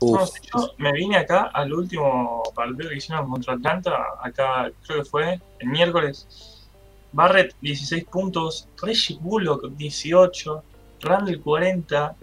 No, 0.00 0.24
yo 0.24 0.72
me 0.78 0.92
vine 0.92 1.16
acá 1.16 1.50
al 1.52 1.72
último 1.74 2.42
partido 2.54 2.88
que 2.88 2.96
hicieron 2.96 3.28
contra 3.28 3.54
Atlanta, 3.54 3.96
acá 4.22 4.70
creo 4.86 5.02
que 5.02 5.04
fue 5.04 5.40
el 5.58 5.68
miércoles. 5.68 6.66
Barrett 7.12 7.54
16 7.60 8.04
puntos, 8.04 8.68
Reggie 8.80 9.18
Bullock 9.20 9.68
18, 9.76 10.62
Randall 11.00 11.40
40, 11.40 12.16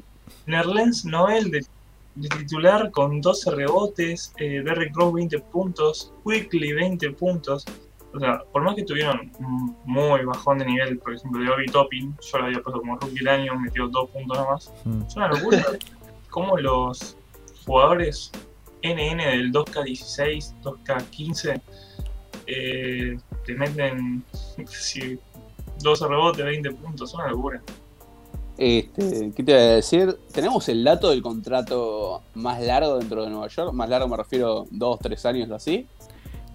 Nerlens 0.47 1.05
Noel 1.05 1.51
de, 1.51 1.65
de 2.15 2.29
titular 2.29 2.91
con 2.91 3.21
12 3.21 3.51
rebotes, 3.51 4.33
eh, 4.37 4.61
Derrick 4.63 4.95
Rose 4.95 5.15
20 5.15 5.39
puntos, 5.39 6.13
Quickly 6.23 6.73
20 6.73 7.11
puntos. 7.11 7.65
O 8.13 8.19
sea, 8.19 8.43
por 8.51 8.63
más 8.63 8.75
que 8.75 8.83
tuvieron 8.83 9.31
muy 9.83 10.23
bajón 10.23 10.59
de 10.59 10.65
nivel, 10.65 10.97
por 10.99 11.13
ejemplo, 11.13 11.41
de 11.41 11.49
Obi 11.49 11.65
Topping, 11.65 12.15
yo 12.21 12.37
lo 12.37 12.45
había 12.45 12.61
puesto 12.61 12.79
como 12.79 12.95
rookie 12.97 13.19
del 13.19 13.27
año, 13.27 13.59
metió 13.59 13.89
2 13.89 14.09
puntos 14.09 14.37
nomás. 14.37 14.73
Mm. 14.85 15.01
Es 15.01 15.15
una 15.17 15.27
locura 15.27 15.65
cómo 16.29 16.57
los 16.57 17.15
jugadores 17.65 18.29
NN 18.83 19.17
del 19.17 19.51
2K16, 19.53 20.53
2K15 20.61 21.61
eh, 22.47 23.17
te 23.45 23.53
meten 23.55 24.23
si, 24.67 25.17
12 25.81 26.07
rebotes, 26.07 26.45
20 26.45 26.71
puntos, 26.71 27.09
es 27.09 27.15
una 27.15 27.29
locura. 27.29 27.61
Este, 28.57 29.31
¿Qué 29.35 29.43
te 29.43 29.51
iba 29.51 29.59
a 29.59 29.63
decir? 29.75 30.17
Tenemos 30.31 30.67
el 30.69 30.83
dato 30.83 31.09
del 31.09 31.21
contrato 31.21 32.21
más 32.35 32.61
largo 32.61 32.97
dentro 32.99 33.23
de 33.23 33.29
Nueva 33.29 33.47
York. 33.47 33.73
Más 33.73 33.89
largo 33.89 34.07
me 34.07 34.17
refiero 34.17 34.65
dos, 34.71 34.99
tres 34.99 35.25
años 35.25 35.49
o 35.49 35.55
así. 35.55 35.87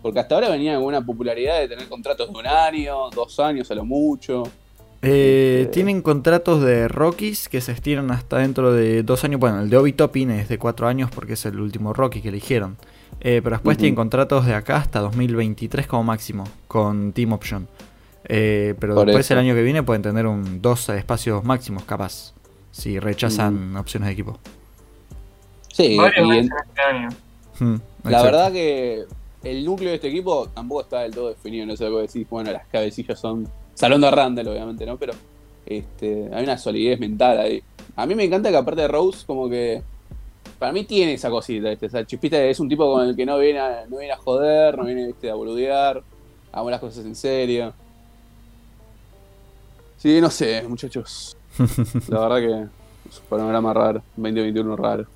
Porque 0.02 0.18
hasta 0.18 0.34
ahora 0.34 0.48
venía 0.48 0.76
con 0.76 0.84
una 0.84 1.04
popularidad 1.04 1.58
de 1.60 1.68
tener 1.68 1.86
contratos 1.88 2.32
de 2.32 2.38
un 2.38 2.46
año, 2.46 3.10
dos 3.10 3.38
años 3.38 3.70
a 3.70 3.74
lo 3.74 3.84
mucho. 3.84 4.44
Eh, 5.02 5.60
Este- 5.62 5.72
Tienen 5.74 6.00
contratos 6.02 6.62
de 6.62 6.88
Rockies 6.88 7.48
que 7.48 7.60
se 7.60 7.72
estiran 7.72 8.10
hasta 8.10 8.38
dentro 8.38 8.72
de 8.72 9.02
dos 9.02 9.24
años. 9.24 9.40
Bueno, 9.40 9.60
el 9.60 9.68
de 9.70 9.76
Obi 9.76 9.92
Toppin 9.92 10.30
es 10.30 10.48
de 10.48 10.58
cuatro 10.58 10.88
años 10.88 11.10
porque 11.14 11.34
es 11.34 11.44
el 11.44 11.60
último 11.60 11.92
Rocky 11.92 12.22
que 12.22 12.28
eligieron. 12.30 12.76
Eh, 13.20 13.40
pero 13.44 13.56
después 13.56 13.74
Ujú. 13.76 13.80
tienen 13.82 13.94
contratos 13.96 14.46
de 14.46 14.54
acá 14.54 14.76
hasta 14.78 15.00
2023 15.00 15.86
como 15.86 16.04
máximo, 16.04 16.44
con 16.66 17.12
Team 17.12 17.32
Option. 17.34 17.68
Eh, 18.32 18.74
pero 18.78 18.94
Por 18.94 19.06
después 19.06 19.26
eso. 19.26 19.34
el 19.34 19.40
año 19.40 19.54
que 19.54 19.62
viene 19.62 19.82
pueden 19.82 20.02
tener 20.02 20.26
un 20.26 20.62
dos 20.62 20.88
espacios 20.88 21.42
máximos 21.44 21.82
capaz. 21.84 22.32
Si 22.70 22.98
rechazan 23.00 23.76
opciones 23.76 24.06
de 24.06 24.12
equipo. 24.12 24.38
Sí, 25.72 25.96
y 25.96 25.98
en- 25.98 26.32
este 26.44 26.80
año. 26.88 27.08
Hmm, 27.58 27.76
la 28.04 28.22
verdad 28.22 28.52
que 28.52 29.04
el 29.42 29.64
núcleo 29.64 29.90
de 29.90 29.96
este 29.96 30.08
equipo 30.08 30.48
tampoco 30.54 30.82
está 30.82 31.00
del 31.00 31.12
todo 31.14 31.28
definido. 31.30 31.66
No 31.66 31.76
sé 31.76 31.88
lo 31.88 31.96
que 31.96 32.02
decís. 32.02 32.26
Bueno, 32.30 32.52
las 32.52 32.66
cabecillas 32.68 33.18
son. 33.18 33.48
Salón 33.74 34.00
de 34.00 34.10
Randall, 34.10 34.48
obviamente, 34.48 34.84
¿no? 34.86 34.96
Pero 34.96 35.12
este, 35.66 36.28
hay 36.32 36.44
una 36.44 36.56
solidez 36.58 37.00
mental 37.00 37.38
ahí. 37.38 37.62
A 37.96 38.06
mí 38.06 38.14
me 38.14 38.24
encanta 38.24 38.50
que 38.50 38.56
aparte 38.56 38.82
de 38.82 38.88
Rose, 38.88 39.24
como 39.26 39.48
que. 39.48 39.82
Para 40.58 40.72
mí 40.72 40.84
tiene 40.84 41.14
esa 41.14 41.30
cosita, 41.30 41.70
¿viste? 41.70 41.86
Esa 41.86 42.04
chispita 42.06 42.40
es 42.44 42.60
un 42.60 42.68
tipo 42.68 42.92
con 42.92 43.08
el 43.08 43.16
que 43.16 43.24
no 43.24 43.38
viene 43.38 43.58
a, 43.58 43.86
no 43.88 43.96
viene 43.98 44.12
a 44.12 44.16
joder, 44.18 44.76
no 44.76 44.84
viene 44.84 45.06
¿viste? 45.06 45.30
a 45.30 45.34
boludear. 45.34 46.02
Hago 46.52 46.70
las 46.70 46.80
cosas 46.80 47.04
en 47.06 47.14
serio. 47.14 47.72
Sí, 50.00 50.20
no 50.20 50.30
sé, 50.30 50.64
muchachos. 50.68 51.36
La 52.08 52.20
verdad 52.20 52.36
que 52.38 52.62
es 53.10 53.18
un 53.18 53.24
panorama 53.28 53.74
raro. 53.74 54.02
2021 54.16 54.76
raro. 54.76 55.06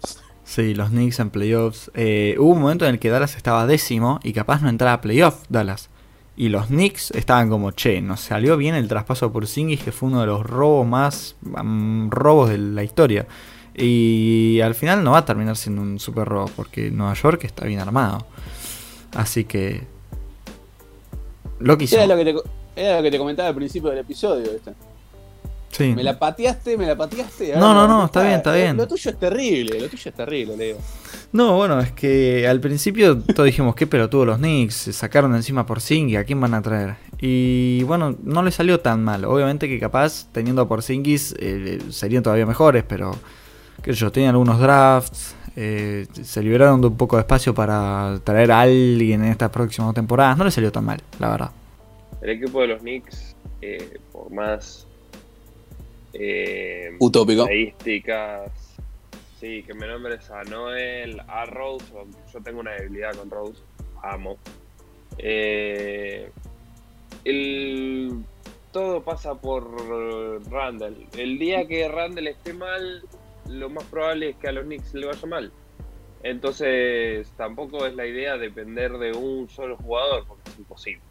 Sí, 0.45 0.75
los 0.75 0.91
Knicks 0.91 1.21
en 1.21 1.31
playoffs. 1.31 1.91
Eh, 1.95 2.37
hubo 2.39 2.53
un 2.53 2.61
momento 2.61 2.85
en 2.85 2.93
el 2.93 2.99
que 3.01 3.09
Dallas 3.09 3.35
estaba 3.37 3.67
décimo 3.67 4.21
y 4.23 4.35
capaz 4.35 4.61
no 4.61 4.69
entraba 4.69 4.93
a 4.95 5.01
playoff 5.01 5.45
Dallas. 5.49 5.89
Y 6.37 6.49
los 6.51 6.67
Knicks 6.67 7.13
estaban 7.13 7.49
como, 7.49 7.71
che, 7.71 8.03
nos 8.03 8.21
salió 8.21 8.57
bien 8.59 8.75
el 8.75 8.89
traspaso 8.89 9.33
por 9.33 9.47
Singis, 9.47 9.83
que 9.83 9.93
fue 9.93 10.09
uno 10.11 10.21
de 10.21 10.27
los 10.27 10.45
robos 10.45 10.87
más 10.87 11.37
mm, 11.41 12.11
robos 12.11 12.51
de 12.51 12.59
la 12.59 12.83
historia. 12.83 13.27
Y 13.75 14.61
al 14.61 14.75
final 14.75 15.03
no 15.03 15.13
va 15.13 15.19
a 15.19 15.25
terminar 15.25 15.57
siendo 15.57 15.81
un 15.81 15.99
super 15.99 16.29
robo, 16.29 16.51
porque 16.55 16.91
Nueva 16.91 17.15
York 17.15 17.45
está 17.45 17.65
bien 17.65 17.81
armado. 17.81 18.27
Así 19.15 19.45
que... 19.45 19.87
Lo 21.61 21.79
que 21.79 21.85
hizo. 21.85 21.97
Era 21.97 22.07
lo 22.07 22.17
que, 22.17 22.25
te, 22.25 22.35
co- 22.35 22.45
era 22.77 22.97
lo 22.97 23.03
que 23.03 23.11
te 23.11 23.19
comentaba 23.19 23.49
al 23.49 23.55
principio 23.55 23.91
del 23.91 23.99
episodio. 23.99 24.53
¿viste? 24.53 24.73
Sí. 25.71 25.93
Me 25.95 26.05
la 26.05 26.19
pateaste, 26.19 26.79
me 26.79 26.87
la 26.87 26.97
pateaste. 26.97 27.57
No, 27.57 27.67
ahora 27.67 27.89
no, 27.89 27.99
no, 27.99 28.05
está 28.07 28.23
bien, 28.23 28.35
está 28.35 28.51
pateás. 28.51 28.67
bien. 28.67 28.77
Lo 28.77 28.87
tuyo 28.87 29.11
es 29.11 29.19
terrible, 29.19 29.81
lo 29.81 29.89
tuyo 29.89 30.09
es 30.09 30.15
terrible, 30.15 30.57
Leo. 30.57 30.77
No, 31.33 31.57
bueno, 31.57 31.81
es 31.81 31.91
que 31.91 32.47
al 32.47 32.61
principio 32.61 33.19
todos 33.19 33.47
dijimos, 33.47 33.75
qué 33.75 33.89
pelotudo 33.89 34.25
los 34.25 34.39
Knicks, 34.39 34.75
se 34.75 34.93
sacaron 34.93 35.35
encima 35.35 35.67
por 35.67 35.79
Porzingis, 35.79 36.19
¿a 36.19 36.23
quién 36.25 36.41
van 36.41 36.55
a 36.55 36.63
traer? 36.63 36.95
Y 37.21 37.83
bueno, 37.85 38.17
no 38.23 38.45
le 38.45 38.53
salió 38.53 38.79
tan 38.79 39.03
mal. 39.03 39.25
Obviamente 39.25 39.69
que 39.69 39.81
capaz, 39.81 40.29
teniendo 40.31 40.63
a 40.63 40.69
Porzingis, 40.69 41.35
eh, 41.41 41.81
serían 41.91 42.23
todavía 42.23 42.47
mejores, 42.47 42.85
pero 42.87 43.17
qué 43.83 43.93
sé 43.95 43.99
yo, 43.99 44.13
tenían 44.13 44.31
algunos 44.31 44.61
drafts, 44.61 45.35
eh, 45.57 46.07
se 46.23 46.41
liberaron 46.41 46.81
de 46.81 46.87
un 46.87 46.97
poco 46.97 47.17
de 47.17 47.23
espacio 47.23 47.53
para 47.53 48.21
traer 48.23 48.53
a 48.53 48.61
alguien 48.61 49.25
en 49.25 49.31
estas 49.31 49.51
próximas 49.51 49.93
temporadas. 49.93 50.39
No 50.39 50.45
le 50.45 50.53
salió 50.53 50.71
tan 50.71 50.85
mal, 50.85 51.01
la 51.19 51.31
verdad. 51.31 51.51
El 52.23 52.31
equipo 52.31 52.61
de 52.61 52.69
los 52.69 52.81
Knicks, 52.81 53.37
eh, 53.61 53.99
por 54.13 54.31
más 54.31 54.87
eh, 56.13 56.97
Utópico. 57.01 57.43
estadísticas, 57.43 58.77
sí, 59.39 59.63
que 59.63 59.75
me 59.75 59.87
nombres 59.87 60.31
a 60.31 60.43
Noel, 60.45 61.21
a 61.29 61.45
Rose, 61.47 61.85
yo 62.33 62.41
tengo 62.43 62.61
una 62.61 62.73
debilidad 62.73 63.15
con 63.15 63.31
Rose, 63.31 63.63
amo. 64.03 64.39
Eh, 65.19 66.31
el, 67.25 68.25
todo 68.73 69.03
pasa 69.03 69.35
por 69.35 69.67
Randall. 70.51 71.07
El 71.17 71.39
día 71.39 71.67
que 71.67 71.89
Randall 71.89 72.29
esté 72.29 72.53
mal, 72.55 73.03
lo 73.49 73.71
más 73.71 73.85
probable 73.85 74.31
es 74.31 74.37
que 74.37 74.49
a 74.49 74.53
los 74.53 74.65
Knicks 74.65 74.95
le 74.95 75.07
vaya 75.07 75.27
mal. 75.27 75.53
Entonces, 76.23 77.31
tampoco 77.37 77.87
es 77.87 77.95
la 77.95 78.07
idea 78.07 78.39
depender 78.39 78.93
de 78.93 79.13
un 79.13 79.49
solo 79.51 79.77
jugador, 79.77 80.27
porque 80.27 80.51
es 80.51 80.59
imposible. 80.59 81.03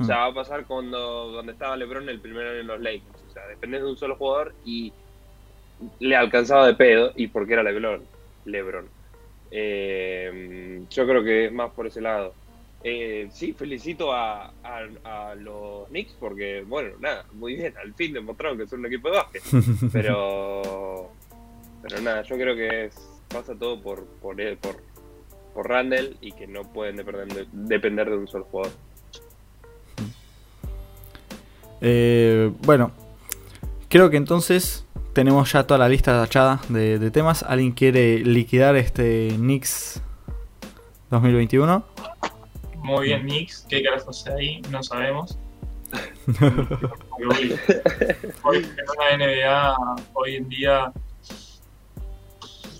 O 0.00 0.04
sea, 0.04 0.16
va 0.18 0.26
a 0.26 0.34
pasar 0.34 0.66
cuando 0.66 1.32
donde 1.32 1.52
estaba 1.52 1.76
LeBron 1.76 2.08
el 2.08 2.20
primer 2.20 2.46
año 2.46 2.60
en 2.60 2.66
los 2.66 2.80
Lakers. 2.80 3.24
O 3.28 3.32
sea, 3.32 3.46
dependés 3.48 3.82
de 3.82 3.88
un 3.88 3.96
solo 3.96 4.16
jugador 4.16 4.54
y 4.64 4.92
le 6.00 6.16
alcanzaba 6.16 6.66
de 6.66 6.74
pedo 6.74 7.12
y 7.16 7.26
porque 7.28 7.52
era 7.54 7.62
LeBron. 7.62 8.02
LeBron. 8.44 8.86
Eh, 9.50 10.82
yo 10.90 11.06
creo 11.06 11.22
que 11.22 11.46
es 11.46 11.52
más 11.52 11.70
por 11.72 11.86
ese 11.86 12.00
lado. 12.00 12.34
Eh, 12.84 13.28
sí, 13.32 13.52
felicito 13.52 14.12
a, 14.12 14.52
a- 14.62 15.30
a 15.30 15.34
los 15.34 15.88
Knicks 15.88 16.12
porque, 16.20 16.62
bueno, 16.66 16.90
nada, 17.00 17.24
muy 17.32 17.56
bien, 17.56 17.74
al 17.82 17.92
fin 17.94 18.12
demostraron 18.12 18.56
que 18.56 18.68
son 18.68 18.80
un 18.80 18.86
equipo 18.86 19.10
de 19.10 19.16
básquet. 19.16 19.42
Pero, 19.92 21.10
pero 21.82 22.00
nada, 22.02 22.22
yo 22.22 22.36
creo 22.36 22.54
que 22.54 22.84
es- 22.86 23.20
pasa 23.28 23.54
todo 23.58 23.80
por, 23.82 24.04
por, 24.22 24.36
por, 24.58 24.76
por 25.54 25.68
Randall 25.68 26.16
y 26.20 26.32
que 26.32 26.46
no 26.46 26.62
pueden 26.72 26.96
depender 26.96 27.26
de, 27.28 27.46
depender 27.52 28.08
de 28.10 28.16
un 28.16 28.28
solo 28.28 28.44
jugador. 28.44 28.72
Eh, 31.80 32.50
bueno, 32.62 32.90
creo 33.88 34.10
que 34.10 34.16
entonces 34.16 34.84
tenemos 35.12 35.52
ya 35.52 35.66
toda 35.66 35.78
la 35.78 35.88
lista 35.88 36.12
tachada 36.20 36.60
de, 36.68 36.98
de 36.98 37.10
temas. 37.10 37.42
¿Alguien 37.42 37.72
quiere 37.72 38.18
liquidar 38.20 38.76
este 38.76 39.30
Knicks 39.36 40.00
2021? 41.10 41.84
Muy 42.76 43.06
bien, 43.06 43.22
Knicks. 43.22 43.66
¿Qué 43.68 43.82
carajo 43.82 44.10
hace 44.10 44.32
ahí? 44.32 44.62
No 44.70 44.82
sabemos. 44.82 45.38
Hoy, 47.28 47.58
hoy 48.44 48.56
en 48.58 49.16
una 49.16 49.26
NBA, 49.26 49.76
hoy 50.14 50.36
en 50.36 50.48
día, 50.48 50.92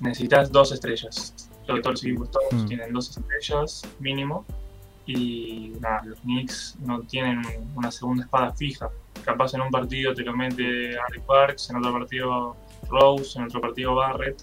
necesitas 0.00 0.50
dos 0.52 0.72
estrellas. 0.72 1.34
Todos 1.66 1.84
los 1.84 2.04
equipos 2.04 2.30
todos 2.30 2.52
Mm. 2.64 2.66
tienen 2.66 2.92
dos 2.92 3.10
estrellas 3.10 3.82
mínimo. 3.98 4.44
Y 5.08 5.72
nada, 5.80 6.02
los 6.04 6.20
Knicks 6.20 6.76
no 6.84 7.00
tienen 7.00 7.40
una 7.74 7.90
segunda 7.90 8.24
espada 8.24 8.52
fija. 8.52 8.90
Capaz 9.24 9.54
en 9.54 9.62
un 9.62 9.70
partido 9.70 10.14
te 10.14 10.22
lo 10.22 10.36
mete 10.36 10.98
Alec 10.98 11.22
Parks, 11.22 11.70
en 11.70 11.76
otro 11.76 11.92
partido 11.94 12.56
Rose, 12.90 13.38
en 13.38 13.46
otro 13.46 13.58
partido 13.62 13.94
Barrett. 13.94 14.42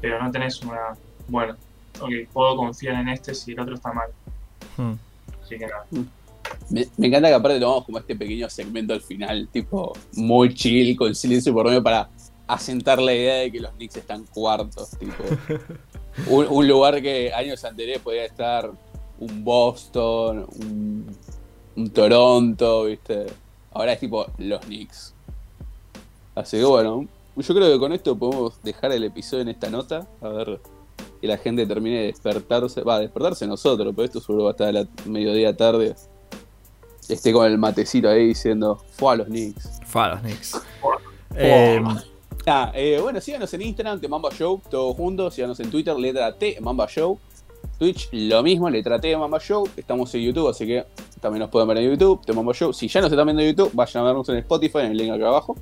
Pero 0.00 0.20
no 0.20 0.28
tenés 0.32 0.60
una. 0.62 0.96
Bueno, 1.28 1.54
ok, 2.00 2.10
puedo 2.32 2.56
confiar 2.56 3.00
en 3.00 3.10
este 3.10 3.32
si 3.32 3.52
el 3.52 3.60
otro 3.60 3.76
está 3.76 3.92
mal. 3.92 4.08
Hmm. 4.76 4.94
Así 5.40 5.56
que 5.56 5.66
nada. 5.68 5.86
Me, 6.68 6.84
me 6.96 7.06
encanta 7.06 7.28
que 7.28 7.34
aparte 7.34 7.60
tomamos 7.60 7.84
como 7.84 7.98
este 7.98 8.16
pequeño 8.16 8.50
segmento 8.50 8.92
al 8.92 9.00
final, 9.00 9.48
tipo 9.52 9.92
muy 10.14 10.52
chill, 10.52 10.96
con 10.96 11.14
silencio 11.14 11.54
por 11.54 11.66
medio 11.66 11.82
para 11.82 12.08
asentar 12.48 13.00
la 13.00 13.14
idea 13.14 13.34
de 13.36 13.52
que 13.52 13.60
los 13.60 13.70
Knicks 13.74 13.96
están 13.98 14.24
cuartos, 14.24 14.90
tipo. 14.98 15.14
Un, 16.28 16.46
un 16.48 16.66
lugar 16.66 17.02
que 17.02 17.30
años 17.30 17.62
anteriores 17.62 18.00
podía 18.00 18.24
estar 18.24 18.70
un 19.18 19.44
Boston, 19.44 20.46
un, 20.60 21.06
un 21.76 21.90
Toronto, 21.90 22.84
¿viste? 22.84 23.26
Ahora 23.72 23.92
es 23.92 24.00
tipo 24.00 24.26
los 24.38 24.60
Knicks. 24.60 25.14
Así 26.34 26.58
que 26.58 26.64
bueno, 26.64 27.06
yo 27.36 27.54
creo 27.54 27.72
que 27.72 27.78
con 27.78 27.92
esto 27.92 28.16
podemos 28.16 28.62
dejar 28.62 28.92
el 28.92 29.04
episodio 29.04 29.42
en 29.42 29.48
esta 29.48 29.70
nota. 29.70 30.06
A 30.20 30.28
ver 30.28 30.60
y 31.20 31.26
la 31.26 31.38
gente 31.38 31.66
termine 31.66 32.00
de 32.00 32.06
despertarse, 32.06 32.82
va, 32.82 32.96
a 32.96 33.00
despertarse 33.00 33.46
nosotros, 33.46 33.92
pero 33.96 34.04
esto 34.04 34.20
seguro 34.20 34.44
va 34.44 34.50
a 34.50 34.52
estar 34.52 34.68
a 34.68 34.72
la 34.72 34.86
mediodía 35.06 35.56
tarde. 35.56 35.94
Esté 37.08 37.32
con 37.32 37.46
el 37.46 37.56
matecito 37.56 38.08
ahí 38.08 38.28
diciendo, 38.28 38.82
fue 38.92 39.14
a 39.14 39.16
los 39.16 39.26
Knicks. 39.26 39.80
Fue 39.86 40.02
a 40.02 40.08
los 40.08 40.20
Knicks. 40.20 40.60
Eh, 41.34 41.80
Ah, 42.48 42.70
eh, 42.76 43.00
bueno, 43.02 43.20
síganos 43.20 43.52
en 43.54 43.62
Instagram, 43.62 44.00
que 44.00 44.06
Mamba 44.06 44.30
Show, 44.30 44.62
todo 44.70 44.94
juntos. 44.94 45.34
Síganos 45.34 45.58
en 45.58 45.68
Twitter, 45.68 45.96
letra 45.96 46.32
T, 46.32 46.58
Mamba 46.60 46.86
Show. 46.86 47.18
Twitch, 47.78 48.08
lo 48.12 48.42
mismo, 48.42 48.70
letra 48.70 48.98
T, 48.98 49.16
Mamba 49.16 49.38
Show. 49.38 49.68
Estamos 49.76 50.14
en 50.14 50.22
YouTube, 50.22 50.48
así 50.48 50.66
que 50.66 50.84
también 51.20 51.40
nos 51.40 51.50
pueden 51.50 51.68
ver 51.68 51.78
en 51.78 51.90
YouTube, 51.90 52.24
T 52.24 52.32
Mamba 52.32 52.52
Show. 52.52 52.72
Si 52.72 52.88
ya 52.88 53.00
nos 53.00 53.10
están 53.10 53.26
viendo 53.26 53.42
en 53.42 53.48
YouTube, 53.54 53.70
vayan 53.74 54.02
a 54.02 54.06
vernos 54.06 54.28
en 54.28 54.36
Spotify, 54.36 54.78
en 54.78 54.92
el 54.92 54.96
link 54.96 55.12
acá 55.12 55.28
abajo. 55.28 55.56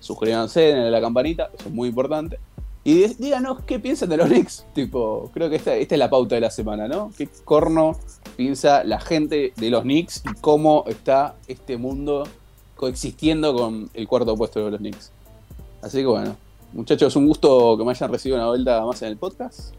Suscríbanse, 0.00 0.60
denle 0.60 0.90
la 0.90 1.00
campanita, 1.00 1.50
eso 1.58 1.68
es 1.68 1.74
muy 1.74 1.88
importante. 1.90 2.38
Y 2.82 3.00
de- 3.00 3.14
díganos 3.18 3.60
qué 3.66 3.78
piensan 3.78 4.08
de 4.08 4.16
los 4.16 4.28
Knicks. 4.28 4.64
Tipo, 4.74 5.30
creo 5.34 5.50
que 5.50 5.56
esta, 5.56 5.74
esta 5.76 5.94
es 5.94 5.98
la 5.98 6.08
pauta 6.08 6.34
de 6.34 6.40
la 6.40 6.50
semana, 6.50 6.88
¿no? 6.88 7.12
¿Qué 7.16 7.28
corno 7.44 7.96
piensa 8.36 8.82
la 8.84 8.98
gente 9.00 9.52
de 9.56 9.70
los 9.70 9.82
Knicks 9.82 10.22
y 10.24 10.40
cómo 10.40 10.84
está 10.88 11.34
este 11.46 11.76
mundo 11.76 12.26
coexistiendo 12.76 13.54
con 13.54 13.90
el 13.92 14.08
cuarto 14.08 14.34
puesto 14.34 14.64
de 14.64 14.70
los 14.70 14.80
Knicks? 14.80 15.12
Así 15.82 15.98
que 15.98 16.06
bueno, 16.06 16.34
muchachos, 16.72 17.14
un 17.16 17.26
gusto 17.26 17.76
que 17.76 17.84
me 17.84 17.90
hayan 17.90 18.10
recibido 18.10 18.38
una 18.38 18.48
vuelta 18.48 18.84
más 18.86 19.02
en 19.02 19.08
el 19.08 19.16
podcast. 19.18 19.74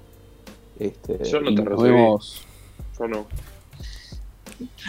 Este, 0.80 1.24
Yo 1.26 1.42
no 1.42 1.54
te 1.54 1.62
nos 1.62 1.66
recibí. 1.66 1.90
vemos, 1.90 2.42
Yo 2.98 3.08
no. 3.08 3.26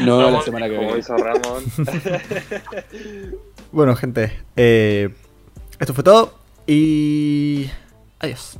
nos 0.00 0.18
vemos 0.18 0.32
la 0.32 0.42
semana 0.42 0.68
que 0.68 0.74
Como 0.76 0.86
viene. 0.88 1.00
hizo 1.00 1.16
Ramón. 1.16 1.64
bueno, 3.72 3.94
gente, 3.96 4.40
eh, 4.56 5.10
esto 5.78 5.94
fue 5.94 6.04
todo 6.04 6.34
y 6.66 7.68
adiós. 8.18 8.58